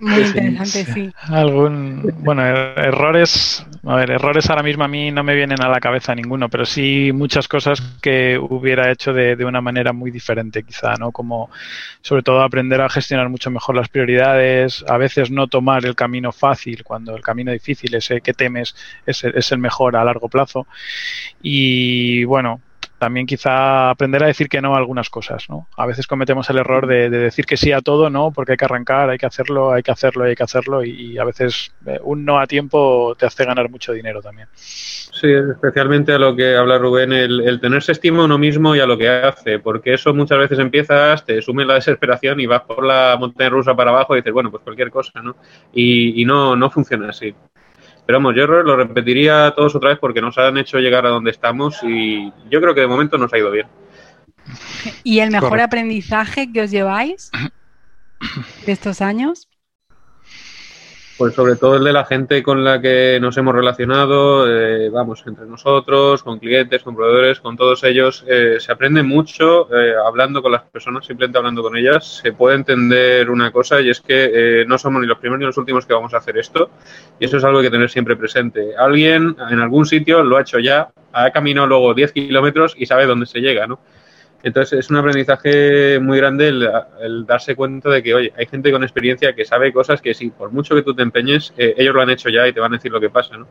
Muy 0.00 0.22
interesante, 0.22 0.84
sí. 0.92 1.12
Algún, 1.28 2.14
bueno, 2.18 2.46
er, 2.46 2.78
errores, 2.78 3.66
a 3.84 3.96
ver, 3.96 4.12
errores 4.12 4.48
ahora 4.48 4.62
mismo 4.62 4.84
a 4.84 4.88
mí 4.88 5.10
no 5.10 5.24
me 5.24 5.34
vienen 5.34 5.60
a 5.62 5.68
la 5.68 5.80
cabeza 5.80 6.14
ninguno, 6.14 6.48
pero 6.48 6.64
sí 6.64 7.10
muchas 7.12 7.48
cosas 7.48 7.80
que 8.00 8.38
hubiera 8.38 8.92
hecho 8.92 9.12
de, 9.12 9.34
de, 9.34 9.44
una 9.44 9.60
manera 9.60 9.92
muy 9.92 10.12
diferente, 10.12 10.62
quizá, 10.62 10.94
¿no? 10.94 11.10
Como 11.10 11.50
sobre 12.02 12.22
todo 12.22 12.42
aprender 12.42 12.80
a 12.80 12.88
gestionar 12.88 13.28
mucho 13.28 13.50
mejor 13.50 13.74
las 13.74 13.88
prioridades, 13.88 14.84
a 14.88 14.96
veces 14.96 15.32
no 15.32 15.48
tomar 15.48 15.84
el 15.84 15.96
camino 15.96 16.30
fácil 16.30 16.84
cuando 16.84 17.16
el 17.16 17.22
camino 17.22 17.50
difícil, 17.50 17.94
ese 17.96 18.20
que 18.20 18.32
temes, 18.32 18.76
es, 19.06 19.24
es 19.24 19.50
el 19.50 19.58
mejor 19.58 19.96
a 19.96 20.04
largo 20.04 20.28
plazo. 20.28 20.68
Y 21.42 22.22
bueno, 22.24 22.60
también 22.98 23.26
quizá 23.26 23.90
aprender 23.90 24.24
a 24.24 24.28
decir 24.28 24.48
que 24.48 24.60
no 24.60 24.74
a 24.74 24.78
algunas 24.78 25.10
cosas, 25.10 25.48
¿no? 25.48 25.68
A 25.76 25.86
veces 25.86 26.06
cometemos 26.06 26.48
el 26.50 26.58
error 26.58 26.86
de, 26.86 27.10
decir 27.10 27.44
que 27.44 27.56
sí 27.56 27.72
a 27.72 27.80
todo, 27.80 28.10
¿no? 28.10 28.30
Porque 28.30 28.52
hay 28.52 28.56
que 28.56 28.64
arrancar, 28.64 29.10
hay 29.10 29.18
que 29.18 29.26
hacerlo, 29.26 29.72
hay 29.72 29.82
que 29.82 29.90
hacerlo, 29.90 30.24
hay 30.24 30.34
que 30.34 30.42
hacerlo 30.42 30.84
y, 30.84 31.18
a 31.18 31.24
veces 31.24 31.72
eh, 31.86 31.98
un 32.02 32.24
no 32.24 32.38
a 32.38 32.46
tiempo 32.46 33.14
te 33.18 33.26
hace 33.26 33.44
ganar 33.44 33.70
mucho 33.70 33.92
dinero 33.92 34.20
también. 34.22 34.48
Sí, 34.54 35.28
especialmente 35.32 36.12
a 36.12 36.18
lo 36.18 36.36
que 36.36 36.56
habla 36.56 36.78
Rubén, 36.78 37.12
el, 37.12 37.58
tenerse 37.60 37.92
estima 37.92 38.24
uno 38.24 38.38
mismo 38.38 38.76
y 38.76 38.80
a 38.80 38.86
lo 38.86 38.98
que 38.98 39.08
hace, 39.08 39.58
porque 39.58 39.94
eso 39.94 40.12
muchas 40.12 40.38
veces 40.38 40.58
empiezas, 40.58 41.24
te 41.24 41.40
sume 41.40 41.64
la 41.64 41.74
desesperación 41.74 42.40
y 42.40 42.46
vas 42.46 42.62
por 42.62 42.84
la 42.84 43.16
montaña 43.18 43.50
rusa 43.50 43.74
para 43.74 43.90
abajo 43.90 44.14
y 44.14 44.20
dices, 44.20 44.32
bueno, 44.32 44.50
pues 44.50 44.62
cualquier 44.62 44.90
cosa, 44.90 45.22
¿no? 45.22 45.36
Y, 45.72 46.20
y 46.20 46.24
no, 46.24 46.54
no 46.56 46.70
funciona 46.70 47.10
así. 47.10 47.34
Pero 48.06 48.18
vamos, 48.18 48.34
yo 48.36 48.46
lo 48.46 48.76
repetiría 48.76 49.52
todos 49.56 49.74
otra 49.74 49.90
vez 49.90 49.98
porque 49.98 50.20
nos 50.20 50.38
han 50.38 50.56
hecho 50.58 50.78
llegar 50.78 51.04
a 51.06 51.10
donde 51.10 51.32
estamos 51.32 51.82
y 51.82 52.32
yo 52.48 52.60
creo 52.60 52.74
que 52.74 52.82
de 52.82 52.86
momento 52.86 53.18
nos 53.18 53.32
ha 53.32 53.38
ido 53.38 53.50
bien. 53.50 53.66
¿Y 55.02 55.18
el 55.18 55.30
mejor 55.32 55.60
aprendizaje 55.60 56.52
que 56.52 56.62
os 56.62 56.70
lleváis 56.70 57.32
de 58.64 58.72
estos 58.72 59.02
años? 59.02 59.48
Pues 61.18 61.34
sobre 61.34 61.56
todo 61.56 61.76
el 61.76 61.84
de 61.84 61.94
la 61.94 62.04
gente 62.04 62.42
con 62.42 62.62
la 62.62 62.78
que 62.78 63.18
nos 63.22 63.38
hemos 63.38 63.54
relacionado, 63.54 64.46
eh, 64.46 64.90
vamos, 64.90 65.24
entre 65.26 65.46
nosotros, 65.46 66.22
con 66.22 66.38
clientes, 66.38 66.82
con 66.82 66.94
proveedores, 66.94 67.40
con 67.40 67.56
todos 67.56 67.84
ellos, 67.84 68.22
eh, 68.28 68.58
se 68.60 68.70
aprende 68.70 69.02
mucho 69.02 69.74
eh, 69.74 69.94
hablando 70.06 70.42
con 70.42 70.52
las 70.52 70.64
personas, 70.64 71.06
simplemente 71.06 71.38
hablando 71.38 71.62
con 71.62 71.74
ellas. 71.74 72.20
Se 72.22 72.32
puede 72.32 72.56
entender 72.56 73.30
una 73.30 73.50
cosa 73.50 73.80
y 73.80 73.88
es 73.88 74.02
que 74.02 74.66
no 74.68 74.76
somos 74.76 75.00
ni 75.00 75.06
los 75.06 75.18
primeros 75.18 75.40
ni 75.40 75.46
los 75.46 75.56
últimos 75.56 75.86
que 75.86 75.94
vamos 75.94 76.12
a 76.12 76.18
hacer 76.18 76.36
esto 76.36 76.68
y 77.18 77.24
eso 77.24 77.38
es 77.38 77.44
algo 77.44 77.62
que 77.62 77.70
tener 77.70 77.88
siempre 77.88 78.14
presente. 78.14 78.76
Alguien 78.76 79.36
en 79.50 79.60
algún 79.60 79.86
sitio 79.86 80.22
lo 80.22 80.36
ha 80.36 80.42
hecho 80.42 80.58
ya, 80.58 80.90
ha 81.14 81.30
caminado 81.30 81.66
luego 81.66 81.94
10 81.94 82.12
kilómetros 82.12 82.74
y 82.76 82.84
sabe 82.84 83.06
dónde 83.06 83.24
se 83.24 83.40
llega, 83.40 83.66
¿no? 83.66 83.78
Entonces 84.42 84.80
es 84.80 84.90
un 84.90 84.96
aprendizaje 84.96 85.98
muy 86.00 86.18
grande 86.18 86.48
el, 86.48 87.26
darse 87.26 87.56
cuenta 87.56 87.90
de 87.90 88.02
que, 88.02 88.14
oye, 88.14 88.32
hay 88.36 88.46
gente 88.46 88.70
con 88.70 88.82
experiencia 88.82 89.34
que 89.34 89.44
sabe 89.44 89.72
cosas 89.72 90.00
que 90.00 90.14
sí, 90.14 90.30
por 90.30 90.52
mucho 90.52 90.74
que 90.74 90.82
tú 90.82 90.94
te 90.94 91.02
empeñes, 91.02 91.52
eh, 91.56 91.74
ellos 91.76 91.94
lo 91.94 92.02
han 92.02 92.10
hecho 92.10 92.28
ya 92.28 92.46
y 92.46 92.52
te 92.52 92.60
van 92.60 92.72
a 92.72 92.76
decir 92.76 92.92
lo 92.92 93.00
que 93.00 93.10
pasa, 93.10 93.36
¿no? 93.36 93.46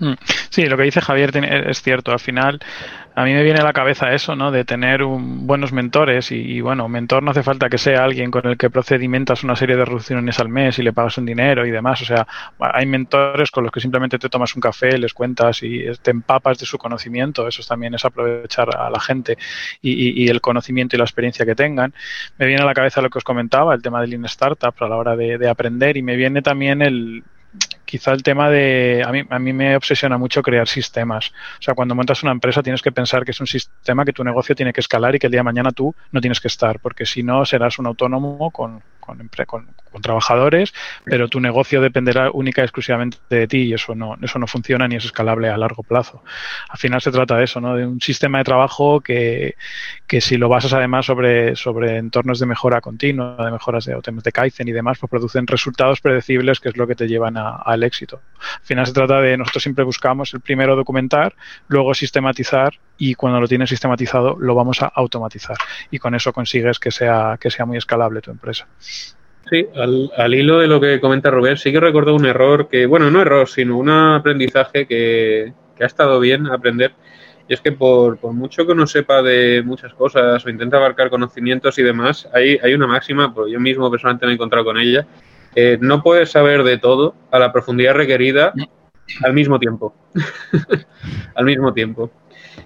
Hmm. 0.00 0.14
Sí, 0.50 0.66
lo 0.66 0.76
que 0.76 0.84
dice 0.84 1.00
Javier 1.00 1.30
es 1.68 1.82
cierto. 1.82 2.12
Al 2.12 2.20
final, 2.20 2.60
a 3.14 3.24
mí 3.24 3.32
me 3.32 3.42
viene 3.42 3.60
a 3.60 3.64
la 3.64 3.72
cabeza 3.72 4.12
eso, 4.12 4.36
¿no? 4.36 4.50
De 4.50 4.64
tener 4.64 5.02
buenos 5.04 5.72
mentores 5.72 6.30
y, 6.30 6.60
bueno, 6.60 6.88
mentor 6.88 7.22
no 7.22 7.32
hace 7.32 7.42
falta 7.42 7.68
que 7.68 7.78
sea 7.78 8.04
alguien 8.04 8.30
con 8.30 8.46
el 8.46 8.56
que 8.56 8.70
procedimentas 8.70 9.42
una 9.42 9.56
serie 9.56 9.76
de 9.76 9.84
reducciones 9.84 10.38
al 10.38 10.48
mes 10.48 10.78
y 10.78 10.82
le 10.82 10.92
pagas 10.92 11.18
un 11.18 11.26
dinero 11.26 11.66
y 11.66 11.70
demás. 11.70 12.00
O 12.02 12.04
sea, 12.04 12.26
hay 12.60 12.86
mentores 12.86 13.50
con 13.50 13.64
los 13.64 13.72
que 13.72 13.80
simplemente 13.80 14.18
te 14.18 14.28
tomas 14.28 14.54
un 14.54 14.60
café, 14.60 14.96
les 14.98 15.12
cuentas 15.12 15.62
y 15.62 15.84
te 16.00 16.12
empapas 16.12 16.58
de 16.58 16.66
su 16.66 16.78
conocimiento. 16.78 17.48
Eso 17.48 17.62
también 17.66 17.94
es 17.94 18.04
aprovechar 18.04 18.68
a 18.76 18.88
la 18.88 19.00
gente 19.00 19.36
y, 19.82 20.28
el 20.28 20.40
conocimiento 20.40 20.94
y 20.94 20.98
la 20.98 21.04
experiencia 21.04 21.44
que 21.44 21.54
tengan. 21.54 21.92
Me 22.38 22.46
viene 22.46 22.62
a 22.62 22.66
la 22.66 22.74
cabeza 22.74 23.00
lo 23.00 23.10
que 23.10 23.18
os 23.18 23.24
comentaba, 23.24 23.74
el 23.74 23.82
tema 23.82 24.00
del 24.00 24.10
Lean 24.10 24.24
Startup 24.26 24.74
a 24.78 24.88
la 24.88 24.96
hora 24.96 25.16
de 25.16 25.48
aprender 25.48 25.96
y 25.96 26.02
me 26.02 26.16
viene 26.16 26.40
también 26.42 26.82
el 26.82 27.24
quizá 27.88 28.12
el 28.12 28.22
tema 28.22 28.50
de, 28.50 29.02
a 29.04 29.10
mí, 29.10 29.22
a 29.30 29.38
mí 29.38 29.54
me 29.54 29.74
obsesiona 29.74 30.18
mucho 30.18 30.42
crear 30.42 30.68
sistemas. 30.68 31.32
O 31.58 31.62
sea, 31.62 31.74
cuando 31.74 31.94
montas 31.94 32.22
una 32.22 32.32
empresa 32.32 32.62
tienes 32.62 32.82
que 32.82 32.92
pensar 32.92 33.24
que 33.24 33.30
es 33.30 33.40
un 33.40 33.46
sistema 33.46 34.04
que 34.04 34.12
tu 34.12 34.22
negocio 34.22 34.54
tiene 34.54 34.74
que 34.74 34.80
escalar 34.82 35.14
y 35.14 35.18
que 35.18 35.28
el 35.28 35.30
día 35.30 35.40
de 35.40 35.44
mañana 35.44 35.72
tú 35.72 35.94
no 36.12 36.20
tienes 36.20 36.38
que 36.38 36.48
estar, 36.48 36.80
porque 36.80 37.06
si 37.06 37.22
no 37.22 37.46
serás 37.46 37.78
un 37.78 37.86
autónomo 37.86 38.50
con, 38.50 38.82
con, 39.00 39.66
con, 39.90 40.02
trabajadores, 40.02 40.72
pero 41.04 41.28
tu 41.28 41.40
negocio 41.40 41.80
dependerá 41.80 42.30
única 42.30 42.60
y 42.60 42.64
exclusivamente 42.64 43.16
de 43.30 43.48
ti 43.48 43.62
y 43.62 43.74
eso 43.74 43.94
no, 43.94 44.16
eso 44.22 44.38
no 44.38 44.46
funciona 44.46 44.86
ni 44.86 44.94
es 44.94 45.04
escalable 45.06 45.48
a 45.48 45.56
largo 45.56 45.82
plazo. 45.82 46.22
Al 46.68 46.78
final 46.78 47.00
se 47.00 47.10
trata 47.10 47.36
de 47.36 47.44
eso, 47.44 47.60
¿no? 47.60 47.74
de 47.74 47.86
un 47.86 48.00
sistema 48.00 48.38
de 48.38 48.44
trabajo 48.44 49.00
que, 49.00 49.56
que 50.06 50.20
si 50.20 50.36
lo 50.36 50.48
basas 50.48 50.72
además 50.72 51.06
sobre, 51.06 51.56
sobre 51.56 51.96
entornos 51.96 52.38
de 52.38 52.46
mejora 52.46 52.80
continua, 52.80 53.44
de 53.44 53.50
mejoras 53.50 53.86
de 53.86 53.98
de 53.98 54.32
Kaizen 54.32 54.68
y 54.68 54.72
demás, 54.72 54.98
pues 54.98 55.10
producen 55.10 55.46
resultados 55.46 56.00
predecibles 56.00 56.60
que 56.60 56.68
es 56.68 56.76
lo 56.76 56.86
que 56.86 56.94
te 56.94 57.08
llevan 57.08 57.36
al 57.78 57.84
éxito. 57.84 58.20
Al 58.60 58.66
final 58.66 58.86
se 58.86 58.92
trata 58.92 59.20
de, 59.20 59.36
nosotros 59.36 59.62
siempre 59.62 59.84
buscamos 59.84 60.34
el 60.34 60.40
primero 60.40 60.76
documentar, 60.76 61.34
luego 61.68 61.94
sistematizar 61.94 62.74
y 62.98 63.14
cuando 63.14 63.40
lo 63.40 63.48
tienes 63.48 63.70
sistematizado 63.70 64.36
lo 64.38 64.54
vamos 64.54 64.82
a 64.82 64.86
automatizar 64.86 65.56
y 65.90 65.98
con 65.98 66.14
eso 66.14 66.32
consigues 66.32 66.78
que 66.78 66.90
sea, 66.90 67.38
que 67.40 67.50
sea 67.50 67.64
muy 67.64 67.78
escalable 67.78 68.20
tu 68.20 68.30
empresa. 68.30 68.66
Sí, 69.50 69.66
al, 69.74 70.34
hilo 70.34 70.58
de 70.58 70.66
lo 70.66 70.78
que 70.80 71.00
comenta 71.00 71.30
Rubén, 71.30 71.56
sí 71.56 71.72
que 71.72 71.80
recuerdo 71.80 72.14
un 72.14 72.26
error 72.26 72.68
que, 72.68 72.84
bueno, 72.84 73.10
no 73.10 73.22
error, 73.22 73.48
sino 73.48 73.78
un 73.78 73.88
aprendizaje 73.88 74.86
que, 74.86 75.54
ha 75.80 75.86
estado 75.86 76.20
bien 76.20 76.46
aprender. 76.48 76.92
Y 77.48 77.54
es 77.54 77.60
que 77.62 77.72
por, 77.72 78.18
mucho 78.34 78.66
que 78.66 78.72
uno 78.72 78.86
sepa 78.86 79.22
de 79.22 79.62
muchas 79.64 79.94
cosas 79.94 80.44
o 80.44 80.50
intenta 80.50 80.76
abarcar 80.76 81.08
conocimientos 81.08 81.78
y 81.78 81.82
demás, 81.82 82.28
hay, 82.34 82.58
hay 82.62 82.74
una 82.74 82.86
máxima, 82.86 83.32
pues 83.32 83.50
yo 83.50 83.58
mismo 83.58 83.90
personalmente 83.90 84.26
me 84.26 84.32
he 84.32 84.34
encontrado 84.34 84.66
con 84.66 84.76
ella, 84.76 85.06
no 85.80 86.02
puedes 86.02 86.30
saber 86.30 86.62
de 86.62 86.78
todo 86.78 87.14
a 87.30 87.38
la 87.38 87.52
profundidad 87.52 87.94
requerida 87.94 88.52
al 89.22 89.32
mismo 89.32 89.58
tiempo. 89.58 89.94
al 91.34 91.44
mismo 91.44 91.72
tiempo. 91.72 92.10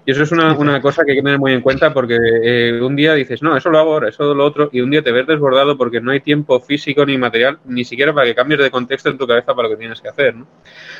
Y 0.05 0.11
eso 0.11 0.23
es 0.23 0.31
una, 0.31 0.53
una, 0.57 0.81
cosa 0.81 1.03
que 1.03 1.11
hay 1.11 1.17
que 1.17 1.23
tener 1.23 1.39
muy 1.39 1.53
en 1.53 1.61
cuenta 1.61 1.93
porque 1.93 2.17
eh, 2.43 2.81
un 2.81 2.95
día 2.95 3.13
dices, 3.13 3.41
no, 3.41 3.55
eso 3.55 3.69
lo 3.69 3.79
hago 3.79 3.93
ahora, 3.93 4.09
eso 4.09 4.33
lo 4.33 4.43
otro, 4.43 4.69
y 4.73 4.81
un 4.81 4.89
día 4.89 5.01
te 5.01 5.11
ves 5.11 5.27
desbordado 5.27 5.77
porque 5.77 6.01
no 6.01 6.11
hay 6.11 6.19
tiempo 6.19 6.59
físico 6.59 7.05
ni 7.05 7.17
material, 7.17 7.59
ni 7.65 7.85
siquiera 7.85 8.13
para 8.13 8.27
que 8.27 8.35
cambies 8.35 8.59
de 8.59 8.71
contexto 8.71 9.09
en 9.09 9.17
tu 9.17 9.27
cabeza 9.27 9.53
para 9.55 9.69
lo 9.69 9.75
que 9.75 9.79
tienes 9.79 10.01
que 10.01 10.09
hacer. 10.09 10.35
¿no? 10.35 10.47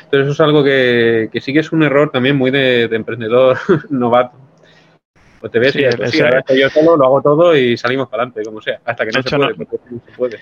Entonces 0.04 0.22
eso 0.22 0.32
es 0.32 0.40
algo 0.40 0.64
que, 0.64 1.28
que 1.32 1.40
sí 1.40 1.52
que 1.52 1.60
es 1.60 1.72
un 1.72 1.82
error 1.82 2.10
también 2.10 2.36
muy 2.36 2.50
de 2.50 2.84
emprendedor 2.84 3.58
novato. 3.90 4.38
Pues 5.44 5.52
te 5.52 5.58
ves 5.58 5.76
y 5.76 6.58
yo 6.58 6.70
solo 6.70 6.96
lo 6.96 7.04
hago 7.04 7.20
todo 7.20 7.54
y 7.54 7.76
salimos 7.76 8.08
para 8.08 8.22
adelante, 8.22 8.42
como 8.46 8.62
sea, 8.62 8.80
hasta 8.82 9.04
que 9.04 9.10
no 9.10 9.22
se, 9.22 9.36
puede, 9.36 9.54
se 10.06 10.12
puede. 10.16 10.38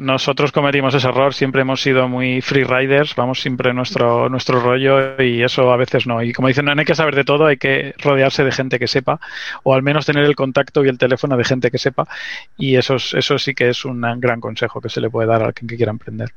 nosotros 0.00 0.52
cometimos 0.52 0.92
ese 0.92 1.08
error, 1.08 1.32
siempre 1.32 1.62
hemos 1.62 1.80
sido 1.80 2.08
muy 2.08 2.42
free 2.42 2.64
riders, 2.64 3.14
vamos 3.16 3.40
siempre 3.40 3.72
nuestro, 3.72 4.28
nuestro 4.28 4.60
rollo 4.60 5.18
y 5.18 5.42
eso 5.42 5.72
a 5.72 5.78
veces 5.78 6.06
no. 6.06 6.22
Y 6.22 6.34
como 6.34 6.48
dicen, 6.48 6.66
no, 6.66 6.72
hay 6.78 6.84
que 6.84 6.94
saber 6.94 7.16
de 7.16 7.24
todo, 7.24 7.46
hay 7.46 7.56
que 7.56 7.94
rodearse 8.02 8.44
de 8.44 8.52
gente 8.52 8.78
que 8.78 8.86
sepa, 8.86 9.18
o 9.62 9.72
al 9.72 9.82
menos 9.82 10.04
tener 10.04 10.26
el 10.26 10.36
contacto 10.36 10.84
y 10.84 10.90
el 10.90 10.98
teléfono 10.98 11.34
de 11.34 11.44
gente 11.44 11.70
que 11.70 11.78
sepa, 11.78 12.06
y 12.58 12.76
eso, 12.76 12.96
eso 12.96 13.38
sí 13.38 13.54
que 13.54 13.70
es 13.70 13.86
un 13.86 14.02
gran 14.20 14.42
consejo 14.42 14.82
que 14.82 14.90
se 14.90 15.00
le 15.00 15.08
puede 15.08 15.26
dar 15.26 15.42
a 15.42 15.46
alguien 15.46 15.68
que 15.68 15.76
quiera 15.76 15.90
emprender 15.90 16.34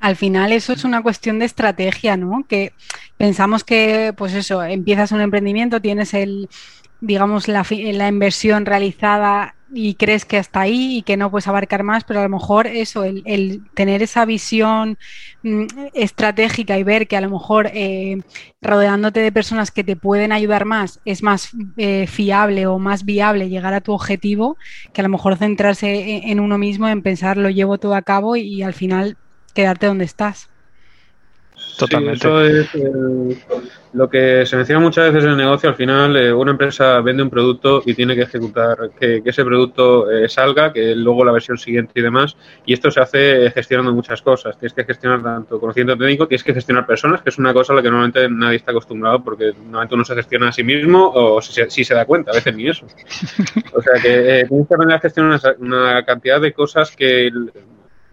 al 0.00 0.16
final 0.16 0.52
eso 0.52 0.74
es 0.74 0.84
una 0.84 1.02
cuestión 1.02 1.38
de 1.38 1.46
estrategia, 1.46 2.18
¿no? 2.18 2.44
Que 2.46 2.74
pensamos 3.16 3.64
que, 3.64 4.12
pues 4.14 4.34
eso, 4.34 4.62
empiezas 4.62 5.12
un 5.12 5.22
emprendimiento, 5.22 5.80
tienes 5.80 6.12
el, 6.12 6.50
digamos, 7.04 7.48
la, 7.48 7.66
la, 7.70 8.08
inversión 8.08 8.64
realizada 8.66 9.54
y 9.72 9.94
crees 9.94 10.24
que 10.24 10.38
hasta 10.38 10.60
ahí 10.60 10.98
y 10.98 11.02
que 11.02 11.16
no 11.16 11.30
puedes 11.30 11.48
abarcar 11.48 11.82
más, 11.82 12.04
pero 12.04 12.20
a 12.20 12.22
lo 12.22 12.28
mejor 12.28 12.66
eso, 12.66 13.04
el, 13.04 13.62
tener 13.74 14.02
esa 14.02 14.24
visión 14.24 14.96
mm, 15.42 15.64
estratégica 15.92 16.78
y 16.78 16.82
ver 16.82 17.06
que 17.06 17.16
a 17.16 17.20
lo 17.20 17.30
mejor 17.30 17.70
eh, 17.74 18.22
rodeándote 18.62 19.20
de 19.20 19.32
personas 19.32 19.70
que 19.70 19.84
te 19.84 19.96
pueden 19.96 20.32
ayudar 20.32 20.64
más 20.64 21.00
es 21.04 21.22
más 21.22 21.50
eh, 21.76 22.06
fiable 22.06 22.66
o 22.66 22.78
más 22.78 23.04
viable 23.04 23.48
llegar 23.48 23.74
a 23.74 23.80
tu 23.80 23.92
objetivo, 23.92 24.56
que 24.92 25.00
a 25.00 25.04
lo 25.04 25.10
mejor 25.10 25.36
centrarse 25.36 26.22
en, 26.24 26.40
uno 26.40 26.56
mismo, 26.56 26.88
en 26.88 27.02
pensar 27.02 27.36
lo 27.36 27.50
llevo 27.50 27.78
todo 27.78 27.94
a 27.96 28.02
cabo 28.02 28.36
y 28.36 28.62
al 28.62 28.74
final 28.74 29.16
quedarte 29.54 29.86
donde 29.86 30.04
estás. 30.04 30.48
Totalmente. 31.78 32.16
eso 32.16 32.44
es 32.44 32.74
eh, 32.74 33.38
lo 33.94 34.08
que 34.08 34.44
se 34.46 34.56
menciona 34.56 34.80
muchas 34.80 35.06
veces 35.06 35.24
en 35.24 35.30
el 35.30 35.36
negocio. 35.36 35.68
Al 35.68 35.74
final, 35.74 36.16
eh, 36.16 36.32
una 36.32 36.52
empresa 36.52 37.00
vende 37.00 37.22
un 37.22 37.30
producto 37.30 37.82
y 37.84 37.94
tiene 37.94 38.14
que 38.14 38.22
ejecutar 38.22 38.90
que, 38.98 39.22
ese 39.24 39.44
producto 39.44 40.10
eh, 40.10 40.28
salga, 40.28 40.72
que 40.72 40.94
luego 40.94 41.24
la 41.24 41.32
versión 41.32 41.58
siguiente 41.58 41.92
y 41.96 42.02
demás. 42.02 42.36
Y 42.66 42.72
esto 42.74 42.90
se 42.90 43.00
hace 43.00 43.50
gestionando 43.50 43.92
muchas 43.92 44.22
cosas. 44.22 44.58
Tienes 44.58 44.74
que 44.74 44.84
gestionar 44.84 45.22
tanto 45.22 45.60
conocimiento 45.60 45.96
técnico, 45.96 46.28
tienes 46.28 46.44
que 46.44 46.54
gestionar 46.54 46.86
personas, 46.86 47.22
que 47.22 47.30
es 47.30 47.38
una 47.38 47.52
cosa 47.52 47.72
a 47.72 47.76
la 47.76 47.82
que 47.82 47.90
normalmente 47.90 48.28
nadie 48.28 48.56
está 48.56 48.70
acostumbrado 48.70 49.22
porque 49.22 49.52
normalmente 49.52 49.94
uno 49.94 50.04
se 50.04 50.14
gestiona 50.14 50.48
a 50.48 50.52
sí 50.52 50.62
mismo 50.62 51.10
o 51.14 51.40
si, 51.40 51.84
se 51.84 51.94
da 51.94 52.04
cuenta, 52.04 52.30
a 52.30 52.34
veces 52.34 52.54
ni 52.54 52.68
eso. 52.68 52.86
O 53.72 53.82
sea 53.82 53.94
que 54.00 54.46
tienes 54.48 54.68
que 54.68 54.74
aprender 54.74 54.96
a 54.96 55.00
gestionar 55.00 55.40
una, 55.58 56.04
cantidad 56.04 56.40
de 56.40 56.52
cosas 56.52 56.94
que 56.94 57.30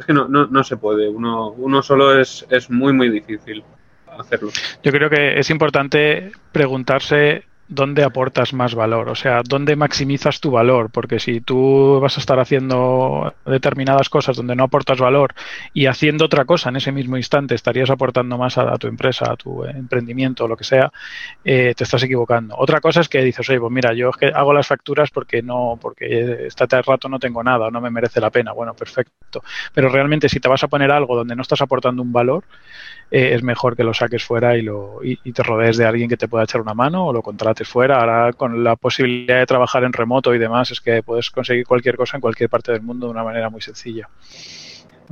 es 0.02 0.06
que 0.06 0.14
no, 0.14 0.28
no, 0.28 0.48
no 0.48 0.64
se 0.64 0.78
puede. 0.78 1.08
Uno, 1.08 1.52
uno 1.52 1.82
solo 1.82 2.20
es, 2.20 2.46
es 2.50 2.70
muy, 2.70 2.92
muy 2.92 3.10
difícil 3.10 3.64
hacerlo. 4.08 4.50
Yo 4.84 4.92
creo 4.92 5.10
que 5.10 5.40
es 5.40 5.50
importante 5.50 6.32
preguntarse 6.52 7.46
dónde 7.72 8.04
aportas 8.04 8.54
más 8.54 8.76
valor, 8.76 9.08
o 9.08 9.16
sea, 9.16 9.42
dónde 9.48 9.78
maximizas 9.78 10.42
tu 10.42 10.52
valor, 10.52 10.90
porque 10.92 11.20
si 11.20 11.40
tú 11.40 12.00
vas 12.02 12.18
a 12.18 12.20
estar 12.20 12.38
haciendo 12.38 13.34
determinadas 13.46 14.10
cosas 14.10 14.36
donde 14.36 14.58
no 14.58 14.66
aportas 14.66 15.00
valor 15.00 15.34
y 15.74 15.86
haciendo 15.86 16.26
otra 16.26 16.44
cosa 16.44 16.68
en 16.68 16.76
ese 16.76 16.92
mismo 16.92 17.16
instante 17.16 17.56
estarías 17.56 17.90
aportando 17.90 18.38
más 18.38 18.58
a, 18.58 18.78
tu 18.78 18.88
empresa, 18.88 19.32
a 19.32 19.38
tu 19.38 19.64
emprendimiento, 19.64 20.44
o 20.44 20.48
lo 20.50 20.58
que 20.58 20.66
sea, 20.66 20.92
eh, 21.46 21.74
te 21.76 21.86
estás 21.86 22.04
equivocando. 22.04 22.56
Otra 22.58 22.82
cosa 22.82 23.00
es 23.00 23.08
que 23.08 23.24
dices, 23.24 23.50
oye, 23.50 23.60
pues 23.62 23.72
mira, 23.72 23.94
yo 23.94 24.10
es 24.10 24.18
que 24.18 24.28
hago 24.28 24.52
las 24.52 24.68
facturas 24.68 25.10
porque 25.10 25.42
no, 25.42 25.80
porque 25.82 26.48
este 26.48 26.66
rato 26.82 27.08
no 27.08 27.20
tengo 27.20 27.42
nada, 27.42 27.72
no 27.72 27.80
me 27.80 27.90
merece 27.90 28.20
la 28.20 28.30
pena. 28.30 28.52
Bueno, 28.52 28.74
perfecto. 28.74 29.44
Pero 29.74 29.88
realmente 29.88 30.28
si 30.28 30.42
te 30.42 30.50
vas 30.50 30.64
a 30.64 30.68
poner 30.68 30.92
algo 30.92 31.16
donde 31.16 31.38
no 31.38 31.42
estás 31.42 31.62
aportando 31.62 32.02
un 32.02 32.12
valor, 32.12 32.44
eh, 33.12 33.36
es 33.36 33.44
mejor 33.44 33.76
que 33.76 33.84
lo 33.84 33.94
saques 33.94 34.24
fuera 34.24 34.58
y, 34.58 34.62
lo, 34.62 35.02
y, 35.04 35.18
te 35.34 35.44
rodees 35.44 35.76
de 35.76 35.86
alguien 35.86 36.10
que 36.10 36.16
te 36.16 36.30
pueda 36.30 36.46
echar 36.46 36.62
una 36.62 36.74
mano 36.74 37.08
o 37.08 37.14
lo 37.14 37.22
contrates 37.22 37.68
fuera. 37.68 38.00
Ahora 38.00 38.32
con 38.32 38.64
la 38.64 38.78
posibilidad 38.78 39.40
de 39.40 39.46
trabajar 39.46 39.84
en 39.84 39.92
remoto 39.92 40.34
y 40.34 40.40
demás 40.40 40.72
es 40.72 40.80
que 40.80 41.04
puedes 41.04 41.30
conseguir 41.30 41.66
cualquier 41.66 41.98
cosa 41.98 42.16
en 42.16 42.22
cualquier 42.22 42.50
parte 42.50 42.72
del 42.72 42.82
mundo 42.82 43.08
de 43.08 43.12
una 43.12 43.24
manera 43.24 43.50
muy 43.50 43.62
sencilla. 43.62 44.08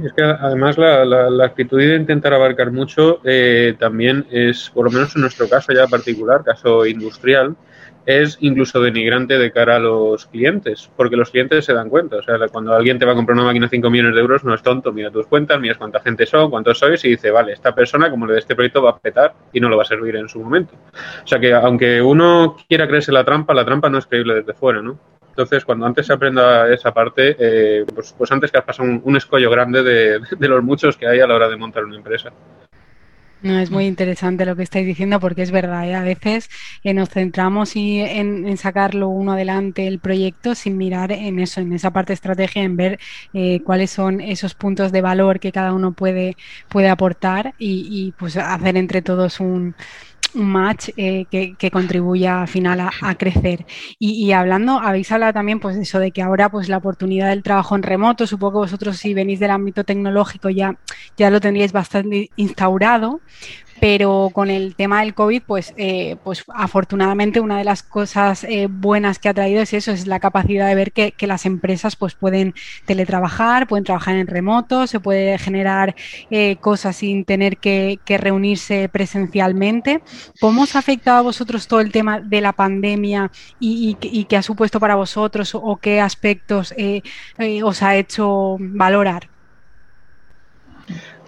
Es 0.01 0.13
que 0.13 0.23
además 0.23 0.77
la, 0.77 1.03
la, 1.03 1.45
actitud 1.45 1.77
de 1.77 1.97
intentar 1.97 2.33
abarcar 2.33 2.71
mucho 2.71 3.19
eh, 3.25 3.75
también 3.77 4.25
es, 4.31 4.69
por 4.69 4.85
lo 4.85 4.91
menos 4.91 5.13
en 5.17 5.23
nuestro 5.23 5.49
caso 5.49 5.73
ya 5.73 5.87
particular, 5.87 6.41
caso 6.41 6.85
industrial, 6.85 7.57
es 8.05 8.37
incluso 8.41 8.81
denigrante 8.81 9.37
de 9.37 9.51
cara 9.51 9.75
a 9.75 9.79
los 9.79 10.25
clientes, 10.25 10.89
porque 10.95 11.15
los 11.15 11.29
clientes 11.29 11.65
se 11.65 11.73
dan 11.73 11.89
cuenta. 11.89 12.17
O 12.17 12.23
sea, 12.23 12.37
cuando 12.51 12.73
alguien 12.73 12.97
te 12.97 13.05
va 13.05 13.11
a 13.11 13.15
comprar 13.15 13.35
una 13.35 13.45
máquina 13.45 13.67
de 13.67 13.69
5 13.69 13.89
millones 13.89 14.15
de 14.15 14.21
euros, 14.21 14.43
no 14.43 14.53
es 14.55 14.63
tonto, 14.63 14.91
mira 14.91 15.11
tus 15.11 15.27
cuentas, 15.27 15.59
miras 15.59 15.77
cuánta 15.77 15.99
gente 15.99 16.25
son, 16.25 16.49
cuántos 16.49 16.79
sois 16.79 17.03
y 17.05 17.09
dice, 17.09 17.29
vale, 17.29 17.53
esta 17.53 17.75
persona, 17.75 18.09
como 18.09 18.25
le 18.25 18.33
de 18.33 18.39
este 18.39 18.55
proyecto, 18.55 18.81
va 18.81 18.91
a 18.91 18.97
petar 18.97 19.35
y 19.53 19.59
no 19.59 19.69
lo 19.69 19.77
va 19.77 19.83
a 19.83 19.85
servir 19.85 20.15
en 20.15 20.27
su 20.27 20.39
momento. 20.39 20.73
O 21.23 21.27
sea 21.27 21.39
que 21.39 21.53
aunque 21.53 22.01
uno 22.01 22.57
quiera 22.67 22.87
creerse 22.87 23.11
la 23.11 23.23
trampa, 23.23 23.53
la 23.53 23.65
trampa 23.65 23.89
no 23.89 23.99
es 23.99 24.07
creíble 24.07 24.33
desde 24.33 24.53
fuera, 24.53 24.81
¿no? 24.81 24.97
Entonces, 25.29 25.63
cuando 25.63 25.85
antes 25.85 26.07
se 26.07 26.11
aprenda 26.13 26.67
esa 26.73 26.93
parte, 26.93 27.35
eh, 27.39 27.85
pues, 27.93 28.13
pues, 28.17 28.29
antes 28.31 28.51
que 28.51 28.57
has 28.57 28.65
pasado 28.65 28.89
un, 29.01 29.15
escollo 29.15 29.49
grande 29.49 29.83
de, 29.83 30.19
de 30.37 30.47
los 30.47 30.63
muchos 30.63 30.97
que 30.97 31.07
hay 31.07 31.19
a 31.19 31.27
la 31.27 31.35
hora 31.35 31.47
de 31.47 31.55
montar 31.55 31.85
una 31.85 31.95
empresa. 31.95 32.33
No, 33.41 33.57
es 33.57 33.71
muy 33.71 33.85
interesante 33.85 34.45
lo 34.45 34.57
que 34.57 34.63
estáis 34.63 34.85
diciendo 34.85 35.21
porque 35.21 35.43
es 35.43 35.51
verdad, 35.51 35.87
¿eh? 35.87 35.95
a 35.95 36.03
veces 36.03 36.49
eh, 36.83 36.93
nos 36.93 37.07
centramos 37.09 37.77
y 37.77 38.01
en, 38.01 38.57
sacarlo 38.57 39.07
uno 39.07 39.31
adelante 39.31 39.87
el 39.87 39.99
proyecto 39.99 40.55
sin 40.55 40.75
mirar 40.75 41.13
en 41.13 41.39
eso, 41.39 41.61
en 41.61 41.71
esa 41.71 41.91
parte 41.91 42.09
de 42.09 42.15
estrategia, 42.15 42.63
en 42.63 42.75
ver 42.75 42.99
eh, 43.33 43.61
cuáles 43.63 43.91
son 43.91 44.19
esos 44.19 44.55
puntos 44.55 44.91
de 44.91 45.01
valor 45.01 45.39
que 45.39 45.53
cada 45.53 45.71
uno 45.71 45.93
puede, 45.93 46.35
puede 46.67 46.89
aportar 46.89 47.53
y, 47.57 47.87
y 47.89 48.11
pues 48.11 48.35
hacer 48.35 48.75
entre 48.75 49.01
todos 49.01 49.39
un, 49.39 49.73
un 50.35 50.49
match 50.49 50.89
eh, 50.97 51.25
que, 51.29 51.71
contribuya 51.71 52.41
al 52.41 52.47
final 52.47 52.79
a, 52.79 53.15
crecer. 53.15 53.65
Y, 53.97 54.31
hablando, 54.31 54.79
habéis 54.79 55.11
hablado 55.11 55.33
también 55.33 55.59
pues 55.59 55.77
eso 55.77 55.99
de 55.99 56.11
que 56.11 56.21
ahora 56.21 56.49
pues 56.49 56.69
la 56.69 56.77
oportunidad 56.77 57.29
del 57.29 57.43
trabajo 57.43 57.75
en 57.75 57.83
remoto, 57.83 58.27
supongo 58.27 58.53
que 58.53 58.65
vosotros 58.65 58.97
si 58.97 59.13
venís 59.13 59.39
del 59.39 59.51
ámbito 59.51 59.83
tecnológico 59.83 60.49
ya, 60.49 60.77
ya 61.17 61.29
lo 61.29 61.39
tendríais 61.39 61.71
bastante 61.71 62.29
instaurado, 62.35 63.21
pero 63.79 64.29
con 64.33 64.49
el 64.49 64.75
tema 64.75 65.01
del 65.01 65.13
COVID, 65.13 65.43
pues, 65.45 65.73
eh, 65.77 66.17
pues 66.23 66.43
afortunadamente 66.53 67.39
una 67.39 67.57
de 67.57 67.63
las 67.63 67.83
cosas 67.83 68.43
eh, 68.43 68.67
buenas 68.69 69.19
que 69.19 69.29
ha 69.29 69.33
traído 69.33 69.61
es 69.61 69.73
eso, 69.73 69.91
es 69.91 70.07
la 70.07 70.19
capacidad 70.19 70.67
de 70.67 70.75
ver 70.75 70.91
que, 70.91 71.13
las 71.29 71.45
empresas 71.45 71.95
pues 71.95 72.15
pueden 72.15 72.55
teletrabajar, 72.85 73.67
pueden 73.67 73.83
trabajar 73.83 74.15
en 74.15 74.25
remoto, 74.25 74.87
se 74.87 74.99
puede 74.99 75.37
generar 75.37 75.95
eh, 76.31 76.55
cosas 76.55 76.95
sin 76.95 77.23
tener 77.23 77.57
que, 77.57 77.99
reunirse 78.07 78.89
presencialmente. 78.89 80.01
¿Cómo 80.41 80.63
os 80.63 80.75
ha 80.75 80.79
afectado 80.79 81.19
a 81.19 81.21
vosotros 81.21 81.67
todo 81.67 81.79
el 81.79 81.91
tema 81.91 82.19
de 82.19 82.41
la 82.41 82.53
pandemia 82.53 83.31
y, 83.59 83.95
y, 84.01 84.23
qué 84.25 84.37
ha 84.37 84.41
supuesto 84.41 84.79
para 84.79 84.95
vosotros 84.95 85.53
o 85.53 85.77
qué 85.77 86.01
aspectos 86.01 86.73
os 87.63 87.83
ha 87.83 87.95
hecho 87.95 88.57
valorar? 88.59 89.38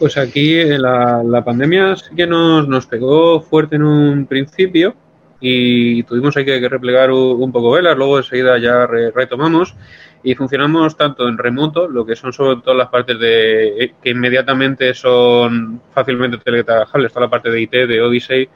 Pues 0.02 0.18
aquí 0.18 0.56
eh, 0.56 0.80
la, 0.80 1.22
la 1.24 1.44
pandemia 1.46 1.96
sí 1.96 2.16
que 2.16 2.26
nos, 2.26 2.68
nos 2.68 2.88
pegó 2.88 3.40
fuerte 3.40 3.76
en 3.76 3.84
un 3.84 4.26
principio 4.26 4.96
y 5.40 6.02
tuvimos 6.02 6.36
ahí 6.36 6.44
que, 6.44 6.68
replegar 6.68 7.12
un, 7.12 7.52
poco 7.52 7.70
velas, 7.70 7.96
luego 7.96 8.18
enseguida 8.18 8.58
ya 8.58 8.88
retomamos 8.88 9.76
y 10.24 10.34
funcionamos 10.34 10.98
tanto 10.98 11.28
en 11.28 11.38
remoto, 11.38 11.88
lo 11.88 12.04
que 12.04 12.16
son 12.16 12.34
sobre 12.34 12.64
todo 12.64 12.74
las 12.74 12.90
partes 12.90 13.20
de 13.20 13.84
eh, 13.84 13.94
que 14.02 14.10
inmediatamente 14.10 14.96
son 14.96 15.80
fácilmente 15.94 16.40
teletrabajables, 16.40 17.14
toda 17.14 17.28
la 17.28 17.30
parte 17.30 17.52
de 17.52 17.62
IT, 17.62 17.72
de 17.72 18.02
Odyssey, 18.02 18.50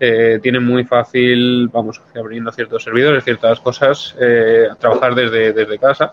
eh, 0.00 0.38
tienen 0.42 0.64
muy 0.64 0.84
fácil, 0.84 1.68
vamos, 1.68 2.00
abriendo 2.18 2.50
ciertos 2.52 2.82
servidores, 2.82 3.22
ciertas 3.22 3.60
cosas, 3.60 4.16
eh, 4.18 4.68
trabajar 4.80 5.14
desde, 5.14 5.52
desde 5.52 5.78
casa. 5.78 6.10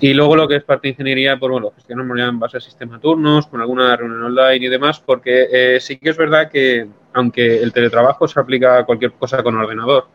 Y 0.00 0.14
luego 0.14 0.36
lo 0.36 0.46
que 0.46 0.56
es 0.56 0.62
parte 0.62 0.88
de 0.88 0.92
ingeniería, 0.92 1.38
pues 1.38 1.50
bueno, 1.50 1.72
gestionamos 1.74 2.16
ya 2.16 2.26
en 2.26 2.38
base 2.38 2.58
a 2.58 2.60
sistema 2.60 3.00
turnos, 3.00 3.48
con 3.48 3.60
alguna 3.60 3.96
reunión 3.96 4.22
online 4.22 4.66
y 4.66 4.68
demás, 4.68 5.00
porque 5.04 5.48
eh, 5.50 5.80
sí 5.80 5.98
que 5.98 6.10
es 6.10 6.16
verdad 6.16 6.50
que 6.50 6.86
aunque 7.14 7.60
el 7.60 7.72
teletrabajo 7.72 8.28
se 8.28 8.38
aplica 8.38 8.78
a 8.78 8.84
cualquier 8.84 9.12
cosa 9.12 9.42
con 9.42 9.56
ordenador, 9.56 10.06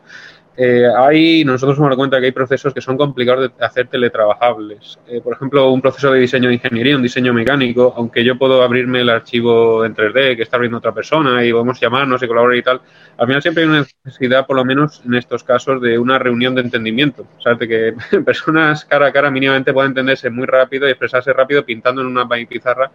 eh, 0.56 0.86
hay, 0.96 1.44
nosotros 1.44 1.78
nos 1.78 1.86
damos 1.86 1.96
cuenta 1.96 2.20
que 2.20 2.26
hay 2.26 2.32
procesos 2.32 2.72
que 2.72 2.80
son 2.80 2.96
complicados 2.96 3.50
de 3.56 3.64
hacer 3.64 3.88
teletrabajables. 3.88 5.00
Eh, 5.08 5.20
por 5.20 5.34
ejemplo, 5.34 5.70
un 5.70 5.80
proceso 5.80 6.12
de 6.12 6.20
diseño 6.20 6.48
de 6.48 6.54
ingeniería, 6.54 6.94
un 6.94 7.02
diseño 7.02 7.34
mecánico, 7.34 7.92
aunque 7.96 8.22
yo 8.24 8.38
puedo 8.38 8.62
abrirme 8.62 9.00
el 9.00 9.10
archivo 9.10 9.84
en 9.84 9.96
3D 9.96 10.36
que 10.36 10.42
está 10.42 10.56
abriendo 10.56 10.78
otra 10.78 10.92
persona 10.92 11.44
y 11.44 11.50
podemos 11.50 11.80
llamarnos 11.80 12.22
y 12.22 12.28
colaborar 12.28 12.56
y 12.56 12.62
tal, 12.62 12.80
al 13.16 13.26
final 13.26 13.42
siempre 13.42 13.64
hay 13.64 13.68
una 13.68 13.86
necesidad, 14.04 14.46
por 14.46 14.56
lo 14.56 14.64
menos 14.64 15.02
en 15.04 15.14
estos 15.14 15.42
casos, 15.42 15.82
de 15.82 15.98
una 15.98 16.20
reunión 16.20 16.54
de 16.54 16.60
entendimiento. 16.60 17.26
O 17.36 17.40
sea, 17.40 17.54
de 17.54 17.66
que 17.66 17.94
personas 18.24 18.84
cara 18.84 19.08
a 19.08 19.12
cara 19.12 19.30
mínimamente 19.30 19.72
puedan 19.72 19.90
entenderse 19.90 20.30
muy 20.30 20.46
rápido 20.46 20.86
y 20.86 20.90
expresarse 20.90 21.32
rápido 21.32 21.64
pintando 21.64 22.00
en 22.00 22.06
una 22.06 22.28
pizarra 22.28 22.92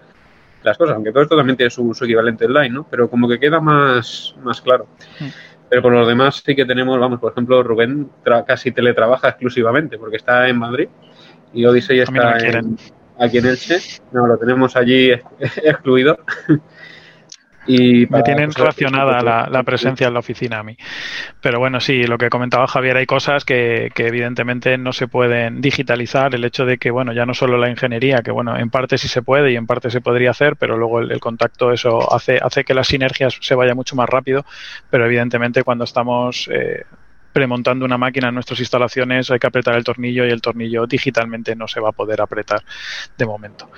las 0.63 0.77
cosas, 0.77 0.95
aunque 0.95 1.11
todo 1.11 1.23
esto 1.23 1.37
también 1.37 1.55
tiene 1.55 1.69
su, 1.69 1.91
equivalente 2.01 2.45
online, 2.45 2.69
¿no? 2.69 2.87
Pero 2.89 3.09
como 3.09 3.27
que 3.27 3.39
queda 3.39 3.59
más, 3.59 4.35
más 4.43 4.61
claro. 4.61 4.87
Mm. 5.19 5.27
Pero 5.69 5.81
por 5.81 5.93
lo 5.93 6.05
demás 6.05 6.41
sí 6.43 6.55
que 6.55 6.65
tenemos, 6.65 6.99
vamos, 6.99 7.19
por 7.19 7.31
ejemplo, 7.31 7.61
Rubén 7.61 8.09
casi 8.47 8.71
teletrabaja 8.71 9.29
exclusivamente 9.29 9.97
porque 9.97 10.17
está 10.17 10.47
en 10.47 10.57
Madrid 10.57 10.89
y 11.53 11.65
Odyssey 11.65 11.99
está 11.99 12.37
aquí 13.19 13.37
en 13.37 13.45
Elche. 13.45 13.79
No, 14.11 14.25
lo 14.25 14.37
tenemos 14.37 14.75
allí 14.75 15.11
excluido. 15.63 16.17
Me 17.67 18.23
tienen 18.23 18.51
racionada 18.51 19.21
la, 19.49 19.63
presencia 19.63 20.07
en 20.07 20.13
la 20.13 20.19
oficina 20.19 20.59
a 20.59 20.63
mí. 20.63 20.77
Pero 21.41 21.59
bueno, 21.59 21.79
sí, 21.79 22.03
lo 22.03 22.17
que 22.17 22.29
comentaba 22.29 22.67
Javier, 22.67 22.97
hay 22.97 23.05
cosas 23.05 23.45
que, 23.45 23.91
evidentemente 23.95 24.77
no 24.77 24.93
se 24.93 25.07
pueden 25.07 25.61
digitalizar. 25.61 26.33
El 26.33 26.45
hecho 26.45 26.65
de 26.65 26.77
que, 26.77 26.91
bueno, 26.91 27.13
ya 27.13 27.25
no 27.25 27.33
solo 27.33 27.57
la 27.57 27.69
ingeniería, 27.69 28.21
que 28.21 28.31
bueno, 28.31 28.57
en 28.57 28.69
parte 28.69 28.97
sí 28.97 29.07
se 29.07 29.21
puede 29.21 29.51
y 29.51 29.55
en 29.55 29.67
parte 29.67 29.89
se 29.91 30.01
podría 30.01 30.31
hacer, 30.31 30.55
pero 30.55 30.77
luego 30.77 30.99
el, 30.99 31.19
contacto, 31.19 31.71
eso 31.71 32.11
hace, 32.13 32.39
hace 32.41 32.63
que 32.63 32.73
las 32.73 32.87
sinergias 32.87 33.37
se 33.39 33.55
vaya 33.55 33.75
mucho 33.75 33.95
más 33.95 34.09
rápido. 34.09 34.45
Pero 34.89 35.05
evidentemente 35.05 35.63
cuando 35.63 35.83
estamos 35.83 36.49
eh, 36.51 36.85
premontando 37.39 37.85
una 37.85 37.97
máquina 37.97 38.27
en 38.27 38.33
nuestras 38.33 38.59
instalaciones 38.59 39.31
hay 39.31 39.39
que 39.39 39.47
apretar 39.47 39.75
el 39.75 39.83
tornillo 39.85 40.25
y 40.25 40.29
el 40.29 40.41
tornillo 40.41 40.85
digitalmente 40.85 41.55
no 41.55 41.69
se 41.69 41.79
va 41.79 41.87
a 41.87 41.91
poder 41.93 42.19
apretar 42.19 42.61
de 43.17 43.25
momento. 43.25 43.69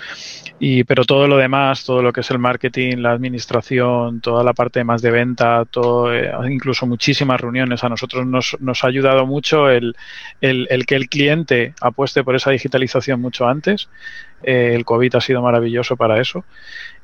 Y, 0.58 0.84
pero 0.84 1.06
todo 1.06 1.28
lo 1.28 1.38
demás, 1.38 1.86
todo 1.86 2.02
lo 2.02 2.12
que 2.12 2.21
es 2.21 2.32
el 2.32 2.39
marketing, 2.39 2.97
la 2.97 3.12
administración, 3.12 4.19
toda 4.19 4.43
la 4.43 4.54
parte 4.54 4.84
más 4.84 5.04
de 5.04 5.12
venta, 5.12 5.65
todo, 5.65 6.12
eh, 6.12 6.32
incluso 6.50 6.88
muchísimas 6.88 7.39
reuniones, 7.39 7.84
a 7.84 7.89
nosotros 7.89 8.26
nos, 8.26 8.58
nos 8.60 8.84
ha 8.84 8.88
ayudado 8.88 9.28
mucho 9.28 9.69
el, 9.69 9.95
el, 10.39 10.86
que 10.88 10.95
el 10.95 11.08
cliente 11.08 11.76
apueste 11.82 12.24
por 12.24 12.36
esa 12.36 12.50
digitalización 12.50 13.21
mucho 13.21 13.47
antes 13.47 13.89
eh, 14.43 14.74
el 14.74 14.86
COVID 14.86 15.15
ha 15.15 15.21
sido 15.21 15.41
maravilloso 15.43 15.95
para 15.95 16.19
eso, 16.19 16.45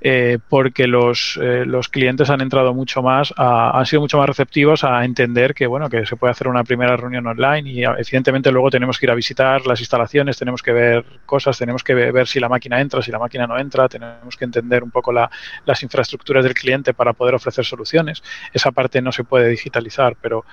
eh, 0.01 0.39
porque 0.49 0.87
los, 0.87 1.39
los, 1.39 1.87
clientes 1.87 2.31
han 2.31 2.41
entrado 2.41 2.73
mucho 2.73 3.03
más, 3.03 3.31
han 3.37 3.85
sido 3.85 4.01
mucho 4.01 4.17
más 4.17 4.27
receptivos 4.27 4.83
a 4.83 5.05
entender 5.05 5.53
que, 5.53 5.67
bueno, 5.67 5.89
que 5.89 6.05
se 6.07 6.15
puede 6.15 6.31
hacer 6.31 6.46
una 6.49 6.63
primera 6.63 6.95
reunión 6.97 7.25
online 7.27 7.69
y 7.69 7.83
evidentemente 7.83 8.51
luego 8.51 8.69
tenemos 8.69 8.97
que 8.97 9.05
ir 9.05 9.11
a 9.11 9.15
visitar 9.15 9.65
las 9.65 9.79
instalaciones, 9.79 10.37
tenemos 10.37 10.61
que 10.61 10.71
ver 10.71 11.05
cosas, 11.25 11.57
tenemos 11.57 11.83
que 11.83 11.93
ver 11.93 12.27
si 12.27 12.39
la 12.39 12.49
máquina 12.49 12.79
entra, 12.81 13.01
si 13.01 13.11
la 13.11 13.19
máquina 13.19 13.47
no 13.47 13.57
entra, 13.57 13.87
tenemos 13.87 14.35
que 14.35 14.45
entender 14.45 14.83
un 14.83 14.91
poco 14.91 15.11
las 15.11 15.83
infraestructuras 15.83 16.43
del 16.43 16.53
cliente 16.53 16.93
para 16.93 17.13
poder 17.13 17.35
ofrecer 17.35 17.65
soluciones. 17.65 18.23
Esa 18.53 18.71
parte 18.71 19.01
no 19.01 19.11
se 19.11 19.23
puede 19.23 19.49
digitalizar, 19.49 20.15
pero 20.21 20.45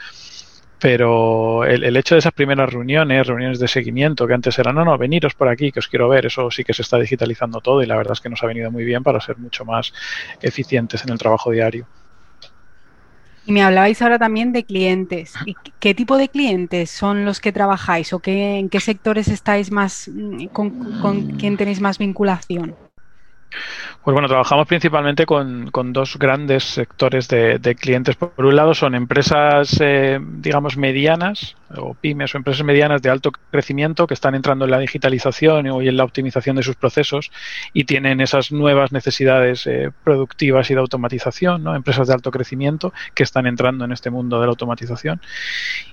pero 0.84 1.64
el, 1.64 1.96
hecho 1.96 2.14
de 2.14 2.18
esas 2.18 2.34
primeras 2.34 2.70
reuniones, 2.70 3.26
reuniones 3.26 3.58
de 3.58 3.68
seguimiento, 3.68 4.26
que 4.26 4.34
antes 4.34 4.58
eran, 4.58 4.74
no, 4.74 4.84
no, 4.84 4.98
veniros 4.98 5.34
por 5.34 5.48
aquí, 5.48 5.72
que 5.72 5.78
os 5.78 5.88
quiero 5.88 6.10
ver, 6.10 6.26
eso 6.26 6.50
sí 6.50 6.62
que 6.62 6.74
se 6.74 6.82
está 6.82 6.98
digitalizando 6.98 7.62
todo 7.62 7.82
y 7.82 7.86
la 7.86 7.96
verdad 7.96 8.12
es 8.12 8.20
que 8.20 8.28
nos 8.28 8.42
ha 8.42 8.46
venido 8.46 8.70
muy 8.70 8.84
bien 8.84 9.02
para 9.02 9.18
ser 9.20 9.38
mucho 9.38 9.64
más 9.64 9.94
eficientes 10.42 11.02
en 11.02 11.12
el 11.12 11.18
trabajo 11.18 11.50
diario. 11.50 11.86
Y 13.46 13.52
me 13.52 13.62
hablabais 13.62 14.00
ahora 14.00 14.18
también 14.18 14.52
de 14.52 14.64
clientes. 14.64 15.34
¿Qué 15.78 15.94
tipo 15.94 16.16
de 16.16 16.30
clientes 16.30 16.90
son 16.90 17.24
los 17.26 17.40
que 17.40 17.52
trabajáis 17.52 18.12
o 18.14 18.20
qué, 18.20 18.58
en 18.58 18.70
qué 18.70 18.80
sectores 18.80 19.28
estáis 19.28 19.70
más, 19.70 20.10
mm, 20.12 20.46
con, 20.46 20.72
con 20.98 21.26
quién 21.26 21.56
tenéis 21.58 21.80
más 21.80 21.98
vinculación? 21.98 22.78
Pues 24.02 24.12
bueno, 24.12 24.28
trabajamos 24.28 24.66
principalmente 24.66 25.24
con, 25.24 25.70
dos 25.92 26.18
grandes 26.18 26.64
sectores 26.64 27.26
de, 27.28 27.76
clientes. 27.80 28.16
Por 28.16 28.44
un 28.44 28.54
lado 28.54 28.74
son 28.74 28.94
empresas, 28.94 29.78
eh, 29.80 30.20
digamos, 30.20 30.76
medianas 30.76 31.56
o 31.76 31.94
pymes 31.94 32.34
o 32.34 32.38
empresas 32.38 32.64
medianas 32.64 33.02
de 33.02 33.10
alto 33.10 33.32
crecimiento 33.50 34.06
que 34.06 34.14
están 34.14 34.34
entrando 34.34 34.64
en 34.66 34.70
la 34.70 34.78
digitalización 34.78 35.66
y 35.82 35.88
en 35.88 35.96
la 35.96 36.04
optimización 36.04 36.54
de 36.56 36.62
sus 36.62 36.76
procesos 36.76 37.32
y 37.72 37.84
tienen 37.84 38.20
esas 38.20 38.52
nuevas 38.52 38.92
necesidades 38.92 39.66
eh, 39.66 39.90
productivas 40.04 40.70
y 40.70 40.74
de 40.74 40.80
automatización, 40.80 41.64
¿no? 41.64 41.74
Empresas 41.74 42.06
de 42.06 42.14
alto 42.14 42.30
crecimiento 42.30 42.92
que 43.14 43.22
están 43.22 43.46
entrando 43.46 43.86
en 43.86 43.92
este 43.92 44.10
mundo 44.10 44.38
de 44.38 44.46
la 44.46 44.50
automatización. 44.50 45.20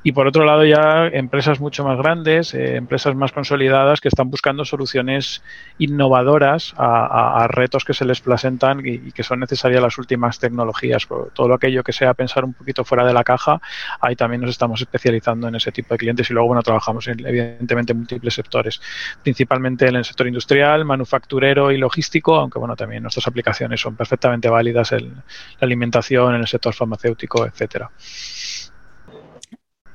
Y 0.03 0.11
por 0.11 0.27
otro 0.27 0.43
lado 0.43 0.65
ya 0.65 1.07
empresas 1.07 1.59
mucho 1.59 1.83
más 1.85 1.97
grandes, 1.97 2.53
eh, 2.53 2.75
empresas 2.75 3.15
más 3.15 3.31
consolidadas 3.31 4.01
que 4.01 4.09
están 4.09 4.29
buscando 4.29 4.65
soluciones 4.65 5.41
innovadoras 5.79 6.75
a 6.77 7.01
a, 7.11 7.40
retos 7.49 7.85
que 7.85 7.93
se 7.93 8.05
les 8.05 8.21
presentan 8.21 8.81
y, 8.85 9.11
que 9.11 9.23
son 9.23 9.39
necesarias 9.39 9.81
las 9.81 9.97
últimas 9.97 10.39
tecnologías. 10.39 11.07
todo 11.33 11.53
aquello 11.53 11.83
que 11.83 11.93
sea 11.93 12.13
pensar 12.13 12.45
un 12.45 12.53
poquito 12.53 12.83
fuera 12.83 13.05
de 13.05 13.13
la 13.13 13.23
caja, 13.23 13.61
ahí 13.99 14.15
también 14.15 14.41
nos 14.41 14.51
estamos 14.51 14.81
especializando 14.81 15.47
en 15.47 15.55
ese 15.55 15.71
tipo 15.71 15.93
de 15.93 15.97
clientes 15.97 16.29
y 16.29 16.33
luego, 16.33 16.47
bueno, 16.47 16.61
trabajamos 16.61 17.07
en, 17.07 17.25
evidentemente 17.25 17.93
en 17.93 17.99
múltiples 17.99 18.33
sectores, 18.33 18.81
principalmente 19.23 19.87
en 19.87 19.95
el 19.95 20.05
sector 20.05 20.27
industrial, 20.27 20.85
manufacturero 20.85 21.71
y 21.71 21.77
logístico, 21.77 22.35
aunque, 22.35 22.59
bueno, 22.59 22.75
también 22.75 23.03
nuestras 23.03 23.27
aplicaciones 23.27 23.81
son 23.81 23.95
perfectamente 23.95 24.49
válidas 24.49 24.91
en 24.91 25.09
la 25.15 25.23
alimentación, 25.61 26.35
en 26.35 26.41
el 26.41 26.47
sector 26.47 26.73
farmacéutico, 26.73 27.45
etcétera. 27.45 27.89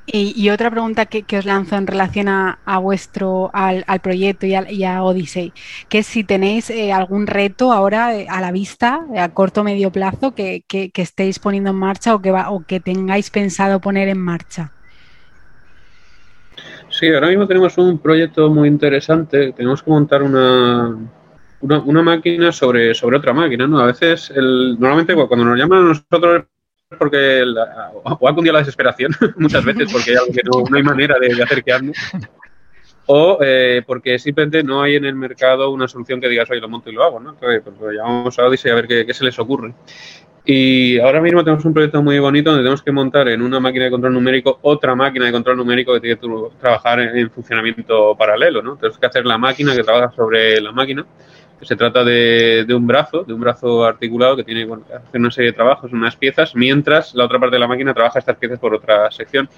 Y, 0.09 0.51
otra 0.51 0.71
pregunta 0.71 1.07
que, 1.07 1.25
os 1.37 1.45
lanzo 1.45 1.75
en 1.75 1.87
relación 1.87 2.29
a, 2.29 2.79
vuestro, 2.79 3.51
al, 3.53 3.85
proyecto 4.01 4.47
y 4.47 4.55
a, 4.55 4.71
y 4.71 4.85
Odyssey, 4.85 5.53
que 5.89 5.99
es 5.99 6.07
si 6.07 6.23
tenéis 6.23 6.71
eh, 6.71 6.93
algún 6.93 7.27
reto 7.27 7.73
ahora 7.73 8.17
eh, 8.17 8.27
a 8.31 8.41
la 8.41 8.53
vista, 8.53 9.01
a 9.17 9.29
corto 9.31 9.63
o 9.63 9.65
medio 9.65 9.91
plazo, 9.91 10.33
que, 10.33 10.63
estéis 10.95 11.41
poniendo 11.41 11.71
en 11.71 11.77
marcha 11.77 12.15
o 12.15 12.23
que, 12.23 12.31
o 12.31 12.63
que 12.65 12.79
tengáis 12.79 13.31
pensado 13.31 13.81
poner 13.81 14.09
en 14.09 14.19
marcha. 14.19 14.71
Sí, 16.89 17.13
ahora 17.13 17.29
mismo 17.29 17.47
tenemos 17.49 17.77
un 17.77 17.99
proyecto 17.99 18.49
muy 18.49 18.69
interesante. 18.69 19.53
Tenemos 19.53 19.83
que 19.83 19.91
montar 19.91 20.23
una, 20.23 20.97
una, 21.61 22.03
máquina 22.03 22.53
sobre, 22.53 22.95
sobre 22.95 23.19
otra 23.19 23.33
máquina, 23.33 23.67
¿no? 23.67 23.81
A 23.81 23.87
veces, 23.87 24.31
el, 24.31 24.77
normalmente 24.79 25.15
cuando 25.15 25.45
nos 25.45 25.59
llaman 25.59 25.81
a 25.81 25.89
nosotros 25.89 26.45
porque 26.99 27.43
o 28.05 28.29
ha 28.29 28.35
cundido 28.35 28.53
la 28.53 28.61
desesperación 28.61 29.13
muchas 29.37 29.65
veces 29.65 29.93
porque 29.93 30.11
hay 30.11 30.17
algo 30.17 30.33
que 30.33 30.43
no, 30.71 30.77
hay 30.77 30.83
manera 30.85 31.17
de, 31.19 31.43
acercarnos 31.43 31.97
o 33.07 33.39
eh, 33.41 33.83
porque 33.85 34.19
simplemente 34.19 34.63
no 34.63 34.83
hay 34.83 34.95
en 34.95 35.05
el 35.05 35.17
mercado 35.17 35.71
una 35.71 35.89
solución 35.89 36.21
que 36.21 36.29
digas, 36.29 36.51
oye, 36.51 36.61
lo 36.61 36.69
monto 36.69 36.91
y 36.91 36.93
lo 36.93 37.05
hago, 37.05 37.21
¿no? 37.21 37.31
Entonces, 37.31 37.63
pues, 37.79 37.95
llamamos 37.97 38.37
a 38.37 38.47
Odyssey 38.47 38.73
a 38.73 38.75
ver 38.75 38.89
qué, 38.89 39.15
se 39.15 39.25
les 39.25 39.39
ocurre. 39.39 39.75
Y 40.45 40.99
ahora 40.99 41.21
mismo 41.21 41.45
tenemos 41.45 41.65
un 41.65 41.73
proyecto 41.73 42.03
muy 42.03 42.19
bonito 42.19 42.51
donde 42.51 42.65
tenemos 42.65 42.83
que 42.83 42.91
montar 42.91 43.29
en 43.29 43.43
una 43.43 43.61
máquina 43.61 43.85
de 43.85 43.93
control 43.93 44.13
numérico 44.13 44.59
otra 44.63 44.97
máquina 44.97 45.27
de 45.27 45.33
control 45.33 45.57
numérico 45.57 45.95
que 45.95 46.01
tiene 46.01 46.19
que 46.19 46.29
trabajar 46.61 46.99
en, 46.99 47.31
funcionamiento 47.31 48.17
paralelo, 48.17 48.61
¿no? 48.61 48.77
Tenemos 48.77 48.99
que 48.99 49.07
hacer 49.07 49.25
la 49.25 49.39
máquina 49.39 49.75
que 49.75 49.85
trabaja 49.85 50.11
sobre 50.15 50.61
la 50.61 50.73
máquina 50.73 51.07
se 51.63 51.77
trata 51.77 52.05
de, 52.05 52.67
un 52.75 52.87
brazo, 52.87 53.25
de 53.25 53.33
un 53.33 53.41
brazo 53.41 53.85
articulado 53.85 54.37
que 54.37 54.45
tiene 54.45 54.65
bueno, 54.65 54.85
hacer 54.95 55.21
una 55.21 55.31
serie 55.31 55.51
de 55.51 55.57
trabajos, 55.57 55.93
unas 55.93 56.17
piezas, 56.17 56.55
mientras 56.55 57.15
la 57.15 57.25
otra 57.25 57.39
parte 57.39 57.57
de 57.57 57.61
la 57.61 57.69
máquina 57.69 57.95
trabaja 57.95 58.19
estas 58.19 58.37
piezas 58.37 58.59
por 58.59 58.75
otra 58.75 59.11
sección. 59.11 59.49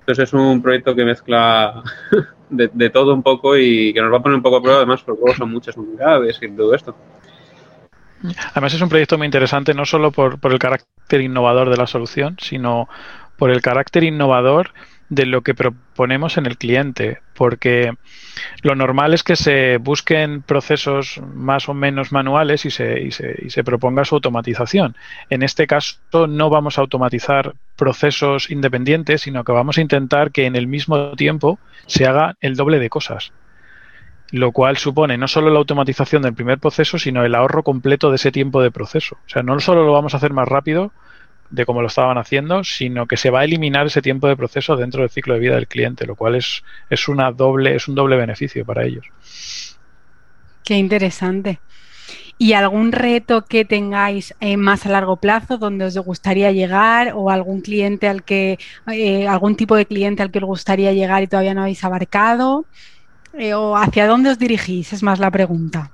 Entonces 0.00 0.28
es 0.28 0.32
un 0.32 0.62
proyecto 0.62 0.94
que 0.94 1.04
mezcla 1.04 1.82
de, 2.50 2.90
todo 2.90 3.14
un 3.14 3.22
poco 3.22 3.56
y 3.56 3.92
que 3.92 4.00
nos 4.00 4.12
va 4.12 4.18
a 4.18 4.22
poner 4.22 4.36
un 4.36 4.42
poco 4.42 4.56
a 4.56 4.62
prueba, 4.62 4.78
además, 4.78 5.02
porque 5.02 5.34
son 5.34 5.50
muchas 5.50 5.76
unidades 5.76 6.38
y 6.42 6.48
todo 6.50 6.74
esto. 6.74 6.94
Además 8.52 8.74
es 8.74 8.80
un 8.80 8.88
proyecto 8.88 9.16
muy 9.16 9.26
interesante 9.26 9.74
no 9.74 9.84
solo 9.84 10.10
por, 10.10 10.40
por 10.40 10.52
el 10.52 10.58
carácter 10.58 11.20
innovador 11.20 11.70
de 11.70 11.76
la 11.76 11.86
solución, 11.86 12.36
sino 12.40 12.88
por 13.38 13.50
el 13.50 13.62
carácter 13.62 14.02
innovador 14.04 14.72
de 15.08 15.26
lo 15.26 15.42
que 15.42 15.54
proponemos 15.54 16.36
en 16.36 16.46
el 16.46 16.58
cliente, 16.58 17.20
porque 17.34 17.92
lo 18.62 18.74
normal 18.74 19.14
es 19.14 19.22
que 19.22 19.36
se 19.36 19.78
busquen 19.78 20.42
procesos 20.42 21.20
más 21.34 21.68
o 21.68 21.74
menos 21.74 22.12
manuales 22.12 22.66
y 22.66 22.70
se, 22.70 23.00
y 23.00 23.10
se, 23.10 23.34
y 23.38 23.50
se 23.50 23.64
proponga 23.64 24.04
su 24.04 24.16
automatización. 24.16 24.96
En 25.30 25.42
este 25.42 25.66
caso 25.66 26.26
no 26.28 26.50
vamos 26.50 26.78
a 26.78 26.82
automatizar 26.82 27.54
procesos 27.76 28.50
independientes, 28.50 29.22
sino 29.22 29.44
que 29.44 29.52
vamos 29.52 29.78
a 29.78 29.82
intentar 29.82 30.30
que 30.30 30.46
en 30.46 30.56
el 30.56 30.66
mismo 30.66 31.12
tiempo 31.12 31.58
se 31.86 32.06
haga 32.06 32.36
el 32.40 32.56
doble 32.56 32.78
de 32.78 32.90
cosas 32.90 33.32
lo 34.30 34.52
cual 34.52 34.76
supone 34.76 35.16
no 35.16 35.26
solo 35.26 35.50
la 35.50 35.58
automatización 35.58 36.22
del 36.22 36.34
primer 36.34 36.58
proceso, 36.58 36.98
sino 36.98 37.24
el 37.24 37.34
ahorro 37.34 37.62
completo 37.62 38.10
de 38.10 38.16
ese 38.16 38.32
tiempo 38.32 38.60
de 38.60 38.70
proceso. 38.70 39.16
O 39.26 39.28
sea, 39.28 39.42
no 39.42 39.58
solo 39.60 39.84
lo 39.84 39.92
vamos 39.92 40.12
a 40.12 40.18
hacer 40.18 40.32
más 40.32 40.46
rápido, 40.46 40.92
de 41.50 41.64
cómo 41.64 41.80
lo 41.80 41.88
estaban 41.88 42.18
haciendo, 42.18 42.64
sino 42.64 43.06
que 43.06 43.16
se 43.16 43.30
va 43.30 43.40
a 43.40 43.44
eliminar 43.44 43.86
ese 43.86 44.02
tiempo 44.02 44.28
de 44.28 44.36
proceso 44.36 44.76
dentro 44.76 45.00
del 45.00 45.10
ciclo 45.10 45.34
de 45.34 45.40
vida 45.40 45.54
del 45.54 45.68
cliente, 45.68 46.06
lo 46.06 46.14
cual 46.14 46.34
es, 46.34 46.62
es 46.90 47.08
una 47.08 47.32
doble, 47.32 47.74
es 47.74 47.88
un 47.88 47.94
doble 47.94 48.16
beneficio 48.16 48.64
para 48.64 48.84
ellos. 48.84 49.06
Qué 50.64 50.74
interesante. 50.74 51.60
¿Y 52.40 52.52
algún 52.52 52.92
reto 52.92 53.44
que 53.46 53.64
tengáis 53.64 54.34
eh, 54.40 54.56
más 54.56 54.86
a 54.86 54.90
largo 54.90 55.16
plazo 55.16 55.58
donde 55.58 55.86
os 55.86 55.98
gustaría 55.98 56.52
llegar 56.52 57.12
o 57.16 57.30
algún 57.30 57.62
cliente 57.62 58.06
al 58.06 58.22
que, 58.22 58.58
eh, 58.92 59.26
algún 59.26 59.56
tipo 59.56 59.74
de 59.74 59.86
cliente 59.86 60.22
al 60.22 60.30
que 60.30 60.38
os 60.38 60.44
gustaría 60.44 60.92
llegar 60.92 61.22
y 61.22 61.26
todavía 61.26 61.54
no 61.54 61.62
habéis 61.62 61.82
abarcado? 61.82 62.64
Eh, 63.32 63.54
¿O 63.54 63.76
hacia 63.76 64.06
dónde 64.06 64.30
os 64.30 64.38
dirigís? 64.38 64.92
Es 64.92 65.02
más 65.02 65.18
la 65.18 65.30
pregunta. 65.32 65.90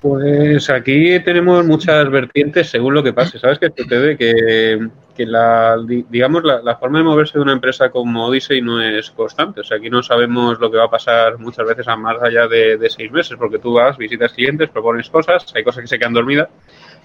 Pues 0.00 0.70
aquí 0.70 1.20
tenemos 1.20 1.64
muchas 1.66 2.10
vertientes 2.10 2.70
según 2.70 2.94
lo 2.94 3.02
que 3.02 3.12
pase. 3.12 3.38
¿Sabes 3.38 3.58
qué 3.58 3.70
sucede? 3.76 4.16
Que, 4.16 4.88
que 5.14 5.26
la, 5.26 5.76
digamos, 5.86 6.42
la, 6.42 6.76
forma 6.76 6.98
de 6.98 7.04
moverse 7.04 7.36
de 7.36 7.42
una 7.42 7.52
empresa 7.52 7.90
como 7.90 8.24
Odyssey 8.24 8.62
no 8.62 8.80
es 8.80 9.10
constante. 9.10 9.60
O 9.60 9.64
sea, 9.64 9.76
aquí 9.76 9.90
no 9.90 10.02
sabemos 10.02 10.58
lo 10.58 10.70
que 10.70 10.78
va 10.78 10.84
a 10.84 10.90
pasar 10.90 11.38
muchas 11.38 11.66
veces 11.66 11.86
a 11.86 11.96
más 11.96 12.16
allá 12.22 12.48
de, 12.48 12.78
de 12.78 12.88
seis 12.88 13.12
meses, 13.12 13.36
porque 13.38 13.58
tú 13.58 13.74
vas, 13.74 13.98
visitas 13.98 14.32
clientes, 14.32 14.70
propones 14.70 15.10
cosas, 15.10 15.44
hay 15.54 15.62
cosas 15.62 15.82
que 15.82 15.88
se 15.88 15.98
quedan 15.98 16.14
dormidas 16.14 16.48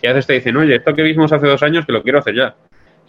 y 0.01 0.08
a 0.08 0.13
veces 0.13 0.27
te 0.27 0.34
dicen, 0.34 0.55
oye, 0.55 0.75
esto 0.75 0.93
que 0.93 1.01
vimos 1.01 1.34
hace 1.34 1.47
dos 1.47 1.63
años 1.63 1.86
que 1.86 1.91
lo 1.91 2.01
quiero 2.01 2.19
hacer 2.19 2.36
ya. 2.36 2.55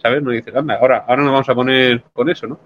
¿Sabes? 0.01 0.21
No 0.21 0.31
dices, 0.31 0.55
anda, 0.55 0.75
ahora, 0.75 1.05
ahora 1.07 1.23
nos 1.23 1.31
vamos 1.31 1.49
a 1.49 1.55
poner 1.55 2.03
con 2.13 2.29
eso, 2.29 2.47
¿no? 2.47 2.59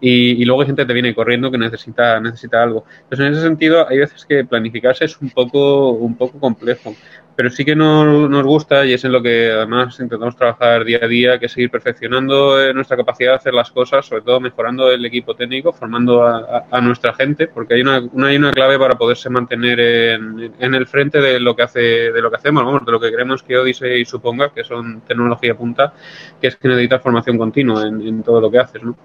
Y, 0.00 0.42
y, 0.42 0.44
luego 0.44 0.60
hay 0.60 0.66
gente 0.66 0.82
que 0.82 0.86
te 0.86 0.92
viene 0.92 1.14
corriendo 1.14 1.50
que 1.50 1.58
necesita, 1.58 2.20
necesita 2.20 2.62
algo. 2.62 2.84
Entonces, 3.04 3.26
en 3.26 3.32
ese 3.32 3.42
sentido, 3.42 3.88
hay 3.88 3.98
veces 3.98 4.24
que 4.26 4.44
planificarse 4.44 5.04
es 5.06 5.18
un 5.20 5.30
poco, 5.30 5.90
un 5.90 6.16
poco 6.16 6.38
complejo 6.38 6.94
pero 7.36 7.50
sí 7.50 7.64
que 7.64 7.74
nos, 7.74 8.30
nos 8.30 8.44
gusta 8.44 8.84
y 8.86 8.92
es 8.92 9.04
en 9.04 9.12
lo 9.12 9.22
que 9.22 9.50
además 9.50 9.98
intentamos 9.98 10.36
trabajar 10.36 10.84
día 10.84 11.00
a 11.02 11.08
día, 11.08 11.38
que 11.38 11.48
seguir 11.48 11.70
perfeccionando 11.70 12.60
eh, 12.60 12.72
nuestra 12.72 12.96
capacidad 12.96 13.30
de 13.30 13.36
hacer 13.36 13.54
las 13.54 13.70
cosas, 13.70 14.06
sobre 14.06 14.22
todo 14.22 14.40
mejorando 14.40 14.90
el 14.90 15.04
equipo 15.04 15.34
técnico, 15.34 15.72
formando 15.72 16.24
a, 16.24 16.80
nuestra 16.80 17.14
gente, 17.14 17.48
porque 17.48 17.74
hay 17.74 17.80
una, 17.80 18.00
una, 18.12 18.28
hay 18.28 18.36
una 18.36 18.52
clave 18.52 18.78
para 18.78 18.96
poderse 18.96 19.30
mantener 19.30 19.80
en, 19.80 20.52
en, 20.58 20.74
el 20.74 20.86
frente 20.86 21.20
de 21.20 21.40
lo 21.40 21.56
que 21.56 21.62
hace, 21.62 21.80
de 21.80 22.20
lo 22.20 22.30
que 22.30 22.36
hacemos, 22.36 22.64
vamos, 22.64 22.84
de 22.84 22.92
lo 22.92 23.00
que 23.00 23.10
queremos 23.10 23.42
que 23.42 23.56
Odyssey 23.56 24.04
suponga, 24.04 24.50
que 24.50 24.64
son 24.64 25.00
tecnología 25.00 25.54
punta, 25.56 25.92
que 26.40 26.48
es 26.48 26.56
que 26.56 26.68
necesitas 26.68 27.02
formación 27.02 27.38
continua 27.38 27.86
en, 27.86 28.00
en 28.00 28.22
todo 28.22 28.40
lo 28.40 28.50
que 28.50 28.58
haces, 28.58 28.82
¿no? 28.82 28.96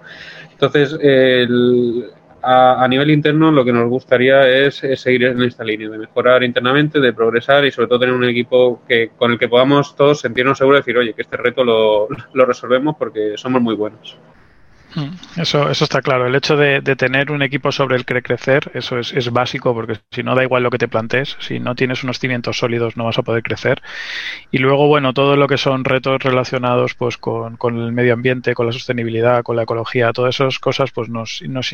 Entonces, 0.52 0.94
el, 1.00 2.10
a, 2.42 2.86
nivel 2.88 3.10
interno 3.10 3.50
lo 3.50 3.64
que 3.64 3.72
nos 3.72 3.88
gustaría 3.88 4.48
es, 4.48 4.82
seguir 4.96 5.24
en 5.24 5.42
esta 5.42 5.64
línea, 5.64 5.88
de 5.88 5.98
mejorar 5.98 6.42
internamente, 6.42 7.00
de 7.00 7.12
progresar 7.12 7.64
y 7.64 7.70
sobre 7.70 7.88
todo 7.88 8.00
tener 8.00 8.14
un 8.14 8.24
equipo 8.24 8.82
que 8.86 9.10
con 9.16 9.32
el 9.32 9.38
que 9.38 9.48
podamos 9.48 9.94
todos 9.96 10.20
sentirnos 10.20 10.58
seguros 10.58 10.78
de 10.78 10.80
decir, 10.80 10.98
oye, 10.98 11.14
que 11.14 11.22
este 11.22 11.36
reto 11.36 11.64
lo, 11.64 12.08
lo 12.32 12.44
resolvemos 12.44 12.96
porque 12.98 13.34
somos 13.36 13.60
muy 13.60 13.74
buenos. 13.74 14.18
Mm, 14.94 15.40
eso, 15.40 15.70
eso 15.70 15.84
está 15.84 16.02
claro. 16.02 16.26
El 16.26 16.34
hecho 16.34 16.56
de, 16.56 16.80
tener 16.96 17.30
un 17.30 17.42
equipo 17.42 17.70
sobre 17.72 17.96
el 17.96 18.04
que 18.04 18.22
crecer, 18.22 18.70
eso 18.74 18.98
es, 18.98 19.12
es, 19.12 19.30
básico, 19.30 19.72
porque 19.72 20.00
si 20.10 20.22
no 20.22 20.34
da 20.34 20.42
igual 20.42 20.62
lo 20.62 20.70
que 20.70 20.78
te 20.78 20.88
plantees, 20.88 21.36
si 21.40 21.60
no 21.60 21.74
tienes 21.74 22.02
unos 22.02 22.18
cimientos 22.18 22.58
sólidos 22.58 22.96
no 22.96 23.04
vas 23.04 23.18
a 23.18 23.22
poder 23.22 23.42
crecer. 23.42 23.82
Y 24.50 24.58
luego, 24.58 24.88
bueno, 24.88 25.14
todo 25.14 25.36
lo 25.36 25.46
que 25.46 25.58
son 25.58 25.84
retos 25.84 26.22
relacionados 26.22 26.94
pues 26.94 27.16
con, 27.16 27.56
con 27.56 27.78
el 27.78 27.92
medio 27.92 28.14
ambiente, 28.14 28.54
con 28.54 28.66
la 28.66 28.72
sostenibilidad, 28.72 29.42
con 29.42 29.56
la 29.56 29.62
ecología, 29.62 30.12
todas 30.12 30.34
esas 30.34 30.58
cosas 30.58 30.90
pues 30.90 31.08
nos, 31.08 31.42
nos, 31.42 31.70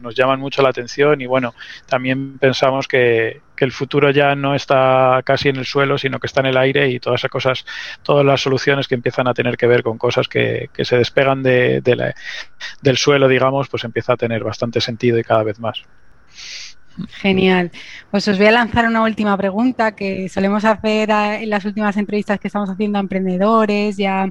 nos 0.00 0.14
llaman 0.14 0.40
mucho 0.40 0.62
la 0.62 0.70
atención 0.70 1.20
y 1.20 1.26
bueno, 1.26 1.54
también 1.86 2.38
pensamos 2.38 2.88
que, 2.88 3.40
que 3.56 3.64
el 3.64 3.72
futuro 3.72 4.10
ya 4.10 4.34
no 4.34 4.54
está 4.54 5.20
casi 5.24 5.48
en 5.48 5.56
el 5.56 5.64
suelo, 5.64 5.98
sino 5.98 6.20
que 6.20 6.26
está 6.26 6.40
en 6.40 6.46
el 6.46 6.56
aire 6.56 6.90
y 6.90 7.00
todas 7.00 7.20
esas 7.20 7.30
cosas, 7.30 7.66
todas 8.02 8.24
las 8.24 8.40
soluciones 8.40 8.88
que 8.88 8.94
empiezan 8.94 9.26
a 9.28 9.34
tener 9.34 9.56
que 9.56 9.66
ver 9.66 9.82
con 9.82 9.98
cosas 9.98 10.28
que, 10.28 10.70
que 10.72 10.84
se 10.84 10.96
despegan 10.96 11.42
de, 11.42 11.80
de 11.80 12.14
del 12.82 12.96
suelo, 12.96 13.28
digamos, 13.28 13.68
pues 13.68 13.84
empieza 13.84 14.12
a 14.12 14.16
tener 14.16 14.44
bastante 14.44 14.80
sentido 14.80 15.18
y 15.18 15.24
cada 15.24 15.42
vez 15.42 15.58
más. 15.58 15.82
Genial. 17.08 17.70
Pues 18.10 18.26
os 18.28 18.38
voy 18.38 18.46
a 18.46 18.52
lanzar 18.52 18.86
una 18.86 19.02
última 19.02 19.36
pregunta 19.36 19.94
que 19.94 20.28
solemos 20.28 20.64
hacer 20.64 21.10
en 21.10 21.50
las 21.50 21.64
últimas 21.64 21.96
entrevistas 21.96 22.40
que 22.40 22.48
estamos 22.48 22.70
haciendo 22.70 22.98
a 22.98 23.02
emprendedores 23.02 23.98
y 23.98 24.06
a, 24.06 24.30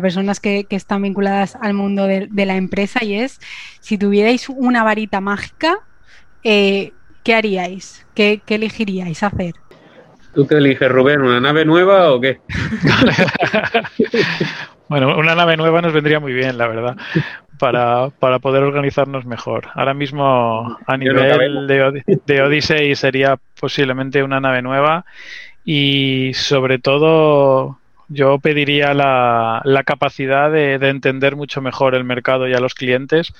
personas 0.00 0.40
que, 0.40 0.66
están 0.70 1.02
vinculadas 1.02 1.56
al 1.60 1.74
mundo 1.74 2.06
de, 2.06 2.28
la 2.46 2.56
empresa 2.56 3.02
y 3.04 3.14
es, 3.14 3.40
si 3.80 3.96
tuvierais 3.96 4.48
una 4.48 4.82
varita 4.82 5.20
mágica, 5.20 5.78
eh, 6.44 6.92
¿qué 7.22 7.34
haríais? 7.34 8.06
¿Qué, 8.14 8.40
elegiríais 8.48 9.22
hacer? 9.22 9.54
¿Tú 10.34 10.46
qué 10.46 10.56
eliges, 10.56 10.90
Rubén? 10.90 11.20
¿Una 11.20 11.40
nave 11.40 11.64
nueva 11.64 12.12
o 12.12 12.20
qué? 12.20 12.40
bueno, 14.88 15.18
una 15.18 15.34
nave 15.34 15.56
nueva 15.56 15.82
nos 15.82 15.92
vendría 15.92 16.20
muy 16.20 16.32
bien, 16.32 16.56
la 16.56 16.68
verdad, 16.68 16.96
para, 17.58 18.38
poder 18.38 18.62
organizarnos 18.62 19.26
mejor. 19.26 19.68
Ahora 19.74 19.92
mismo, 19.92 20.78
a 20.86 20.96
nivel 20.96 21.66
de, 21.66 22.02
de 22.26 22.42
Odyssey, 22.42 22.94
sería 22.94 23.38
posiblemente 23.60 24.22
una 24.22 24.40
nave 24.40 24.62
nueva 24.62 25.04
y 25.64 26.32
sobre 26.34 26.78
todo 26.78 27.78
yo 28.08 28.38
pediría 28.38 28.94
la, 28.94 29.82
capacidad 29.84 30.50
de, 30.50 30.78
de, 30.78 30.88
entender 30.88 31.36
mucho 31.36 31.60
mejor 31.60 31.94
el 31.94 32.04
mercado 32.04 32.48
y 32.48 32.54
a 32.54 32.60
los 32.60 32.74
clientes 32.74 33.32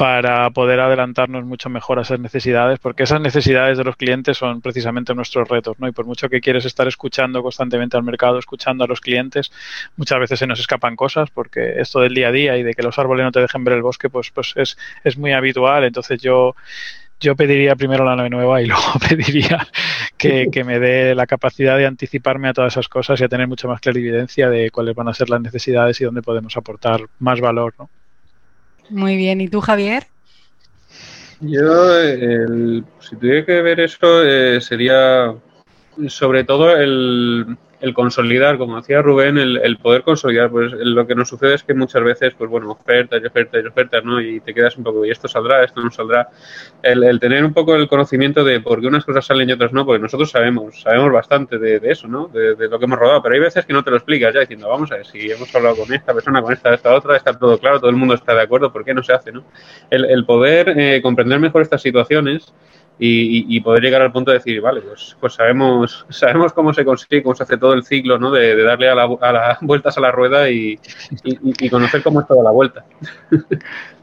para 0.00 0.48
poder 0.48 0.80
adelantarnos 0.80 1.44
mucho 1.44 1.68
mejor 1.68 1.98
a 1.98 2.02
esas 2.02 2.18
necesidades, 2.18 2.78
porque 2.78 3.02
esas 3.02 3.20
necesidades 3.20 3.76
de 3.76 3.84
los 3.84 3.96
clientes 3.96 4.38
son 4.38 4.62
precisamente 4.62 5.14
nuestros 5.14 5.46
retos, 5.46 5.78
¿no? 5.78 5.88
Y 5.88 5.92
por 5.92 6.06
mucho 6.06 6.30
que 6.30 6.40
quieres 6.40 6.64
estar 6.64 6.88
escuchando 6.88 7.42
constantemente 7.42 7.98
al 7.98 8.02
mercado, 8.02 8.38
escuchando 8.38 8.84
a 8.84 8.86
los 8.86 9.02
clientes, 9.02 9.52
muchas 9.96 10.18
veces 10.18 10.38
se 10.38 10.46
nos 10.46 10.58
escapan 10.58 10.96
cosas, 10.96 11.28
porque 11.28 11.74
esto 11.82 12.00
del 12.00 12.14
día 12.14 12.28
a 12.28 12.32
día 12.32 12.56
y 12.56 12.62
de 12.62 12.72
que 12.72 12.82
los 12.82 12.98
árboles 12.98 13.24
no 13.24 13.30
te 13.30 13.40
dejen 13.40 13.62
ver 13.62 13.74
el 13.74 13.82
bosque, 13.82 14.08
pues, 14.08 14.30
pues 14.30 14.54
es, 14.56 14.78
es 15.04 15.18
muy 15.18 15.32
habitual. 15.32 15.84
Entonces 15.84 16.22
yo 16.22 16.54
yo 17.20 17.36
pediría 17.36 17.76
primero 17.76 18.02
la 18.02 18.16
nave 18.16 18.30
nueva 18.30 18.62
y 18.62 18.66
luego 18.68 18.94
pediría 19.06 19.68
que, 20.16 20.46
que, 20.50 20.64
me 20.64 20.78
dé 20.78 21.14
la 21.14 21.26
capacidad 21.26 21.76
de 21.76 21.84
anticiparme 21.84 22.48
a 22.48 22.54
todas 22.54 22.72
esas 22.72 22.88
cosas 22.88 23.20
y 23.20 23.24
a 23.24 23.28
tener 23.28 23.48
mucha 23.48 23.68
más 23.68 23.82
clarividencia 23.82 24.48
de 24.48 24.70
cuáles 24.70 24.94
van 24.94 25.08
a 25.08 25.12
ser 25.12 25.28
las 25.28 25.42
necesidades 25.42 26.00
y 26.00 26.04
dónde 26.04 26.22
podemos 26.22 26.56
aportar 26.56 27.02
más 27.18 27.38
valor. 27.38 27.74
¿no? 27.78 27.90
Muy 28.90 29.16
bien. 29.16 29.40
¿Y 29.40 29.48
tú, 29.48 29.60
Javier? 29.60 30.06
Yo, 31.40 31.98
el, 31.98 32.84
si 33.00 33.16
tuviera 33.16 33.46
que 33.46 33.62
ver 33.62 33.80
eso, 33.80 34.22
eh, 34.24 34.60
sería 34.60 35.34
sobre 36.08 36.44
todo 36.44 36.76
el, 36.76 37.56
el 37.80 37.94
consolidar, 37.94 38.58
como 38.58 38.76
decía 38.76 39.00
Rubén, 39.00 39.38
el, 39.38 39.76
poder 39.78 40.02
consolidar, 40.02 40.50
pues 40.50 40.72
lo 40.72 41.06
que 41.06 41.14
nos 41.14 41.28
sucede 41.28 41.54
es 41.54 41.62
que 41.62 41.72
muchas 41.72 42.02
veces, 42.02 42.34
pues 42.36 42.50
bueno, 42.50 42.70
ofertas 42.70 43.22
y 43.22 43.26
ofertas 43.26 43.64
y 43.64 43.66
ofertas, 43.66 44.04
¿no? 44.04 44.20
Y 44.20 44.40
te 44.40 44.52
quedas 44.52 44.76
un 44.76 44.84
poco, 44.84 45.04
y 45.04 45.10
esto 45.10 45.28
saldrá, 45.28 45.64
esto 45.64 45.80
no 45.80 45.90
saldrá. 45.90 46.28
El, 46.82 47.18
tener 47.18 47.44
un 47.44 47.54
poco 47.54 47.74
el 47.74 47.88
conocimiento 47.88 48.44
de 48.44 48.60
por 48.60 48.80
qué 48.80 48.86
unas 48.86 49.04
cosas 49.04 49.24
salen 49.24 49.48
y 49.48 49.52
otras 49.52 49.72
no, 49.72 49.86
porque 49.86 50.00
nosotros 50.00 50.30
sabemos, 50.30 50.80
sabemos 50.82 51.12
bastante 51.12 51.58
de, 51.58 51.80
eso, 51.84 52.06
¿no? 52.06 52.28
De, 52.28 52.68
lo 52.68 52.78
que 52.78 52.84
hemos 52.84 52.98
rodado, 52.98 53.22
pero 53.22 53.34
hay 53.34 53.40
veces 53.40 53.64
que 53.64 53.72
no 53.72 53.82
te 53.82 53.90
lo 53.90 53.96
explicas 53.96 54.34
ya 54.34 54.40
diciendo, 54.40 54.68
vamos 54.68 54.92
a 54.92 54.96
ver, 54.96 55.06
si 55.06 55.30
hemos 55.30 55.54
hablado 55.54 55.76
con 55.76 55.92
esta 55.92 56.12
persona, 56.12 56.42
con 56.42 56.52
esta, 56.52 56.74
esta 56.74 56.94
otra, 56.94 57.16
está 57.16 57.38
todo 57.38 57.58
claro, 57.58 57.80
todo 57.80 57.90
el 57.90 57.96
mundo 57.96 58.14
está 58.14 58.34
de 58.34 58.42
acuerdo, 58.42 58.72
¿por 58.72 58.84
qué 58.84 58.92
no 58.92 59.02
se 59.02 59.12
hace, 59.14 59.32
no? 59.32 59.44
El, 59.88 60.04
el 60.04 60.26
poder 60.26 60.74
eh, 60.78 61.00
comprender 61.02 61.38
mejor 61.40 61.62
estas 61.62 61.80
situaciones 61.80 62.52
y, 63.02 63.56
y, 63.56 63.60
poder 63.62 63.82
llegar 63.82 64.02
al 64.02 64.12
punto 64.12 64.30
de 64.30 64.36
decir, 64.36 64.60
vale, 64.60 64.82
pues, 64.82 65.16
pues 65.18 65.32
sabemos, 65.32 66.04
sabemos 66.10 66.52
cómo 66.52 66.74
se 66.74 66.84
consigue, 66.84 67.22
cómo 67.22 67.34
se 67.34 67.44
hace 67.44 67.56
todo 67.56 67.72
el 67.72 67.82
ciclo, 67.82 68.18
¿no? 68.18 68.30
De, 68.30 68.54
de 68.54 68.62
darle 68.62 68.90
a 68.90 68.94
las 68.94 69.08
la 69.08 69.58
vueltas 69.62 69.96
a 69.96 70.02
la 70.02 70.12
rueda 70.12 70.50
y, 70.50 70.78
y, 71.24 71.66
y 71.66 71.70
conocer 71.70 72.02
cómo 72.02 72.20
es 72.20 72.26
toda 72.26 72.44
la 72.44 72.50
vuelta. 72.50 72.84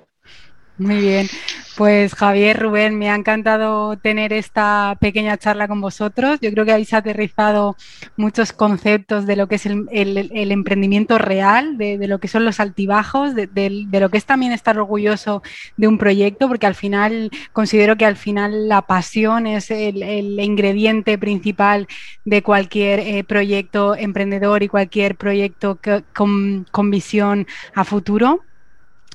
Muy 0.78 1.00
bien. 1.00 1.28
Pues 1.76 2.16
Javier, 2.16 2.60
Rubén, 2.60 2.98
me 2.98 3.10
ha 3.10 3.16
encantado 3.16 3.98
tener 3.98 4.34
esta 4.34 4.98
pequeña 5.00 5.38
charla 5.38 5.68
con 5.68 5.80
vosotros. 5.82 6.40
Yo 6.40 6.52
creo 6.52 6.66
que 6.66 6.72
habéis 6.72 6.94
aterrizado 6.94 7.76
muchos 8.16 8.52
conceptos 8.52 9.28
de 9.28 9.36
lo 9.36 9.48
que 9.48 9.56
es 9.56 9.66
el, 9.66 10.52
emprendimiento 10.52 11.20
real, 11.20 11.78
de, 11.78 12.00
lo 12.08 12.20
que 12.20 12.28
son 12.28 12.46
los 12.46 12.60
altibajos, 12.60 13.36
de, 13.36 13.88
lo 13.92 14.10
que 14.10 14.18
es 14.18 14.26
también 14.26 14.54
estar 14.54 14.78
orgulloso 14.80 15.44
de 15.78 15.88
un 15.88 16.00
proyecto, 16.00 16.48
porque 16.48 16.66
al 16.66 16.76
final 16.76 17.30
considero 17.54 17.96
que 17.96 18.06
al 18.06 18.18
final 18.18 18.68
la 18.68 18.84
pasión 18.84 19.46
es 19.46 19.70
el, 19.70 20.40
ingrediente 20.40 21.18
principal 21.20 21.88
de 22.26 22.42
cualquier 22.42 23.00
eh, 23.02 23.24
proyecto 23.24 23.96
emprendedor 23.96 24.64
y 24.64 24.68
cualquier 24.68 25.16
proyecto 25.16 25.80
con 26.14 26.92
visión 26.92 27.46
a 27.76 27.84
futuro. 27.84 28.47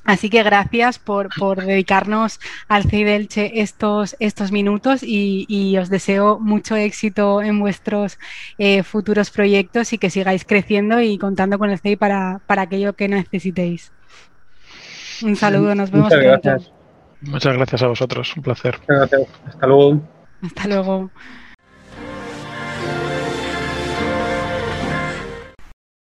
Así 0.05 0.29
que 0.29 0.43
gracias 0.43 0.99
por, 0.99 1.29
por 1.37 1.63
dedicarnos 1.65 2.39
al 2.67 2.83
CEIDELCHE 2.83 3.61
estos, 3.61 4.15
estos 4.19 4.51
minutos 4.51 5.01
y, 5.01 5.45
y, 5.47 5.77
os 5.77 5.89
deseo 5.89 6.39
mucho 6.39 6.75
éxito 6.75 7.41
en 7.41 7.59
vuestros 7.59 8.19
eh, 8.57 8.83
futuros 8.83 9.31
proyectos 9.31 9.93
y 9.93 9.97
que 9.97 10.09
sigáis 10.09 10.43
creciendo 10.45 11.01
y 11.01 11.17
contando 11.17 11.57
con 11.57 11.69
el 11.69 11.79
CEI 11.79 11.95
para, 11.95 12.41
para 12.47 12.63
aquello 12.63 12.93
que 12.93 13.07
necesitéis. 13.07 13.91
Un 15.21 15.35
saludo, 15.35 15.73
nos 15.75 15.91
vemos 15.91 16.11
Muchas 16.11 16.19
pronto. 16.19 16.49
Gracias. 16.49 16.73
Muchas 17.21 17.55
gracias 17.55 17.83
a 17.83 17.87
vosotros, 17.87 18.35
un 18.35 18.43
placer. 18.43 18.79
Muchas 18.81 19.09
gracias. 19.09 19.29
Hasta 19.47 19.67
luego. 19.67 20.01
Hasta 20.41 20.67
luego. 20.67 21.11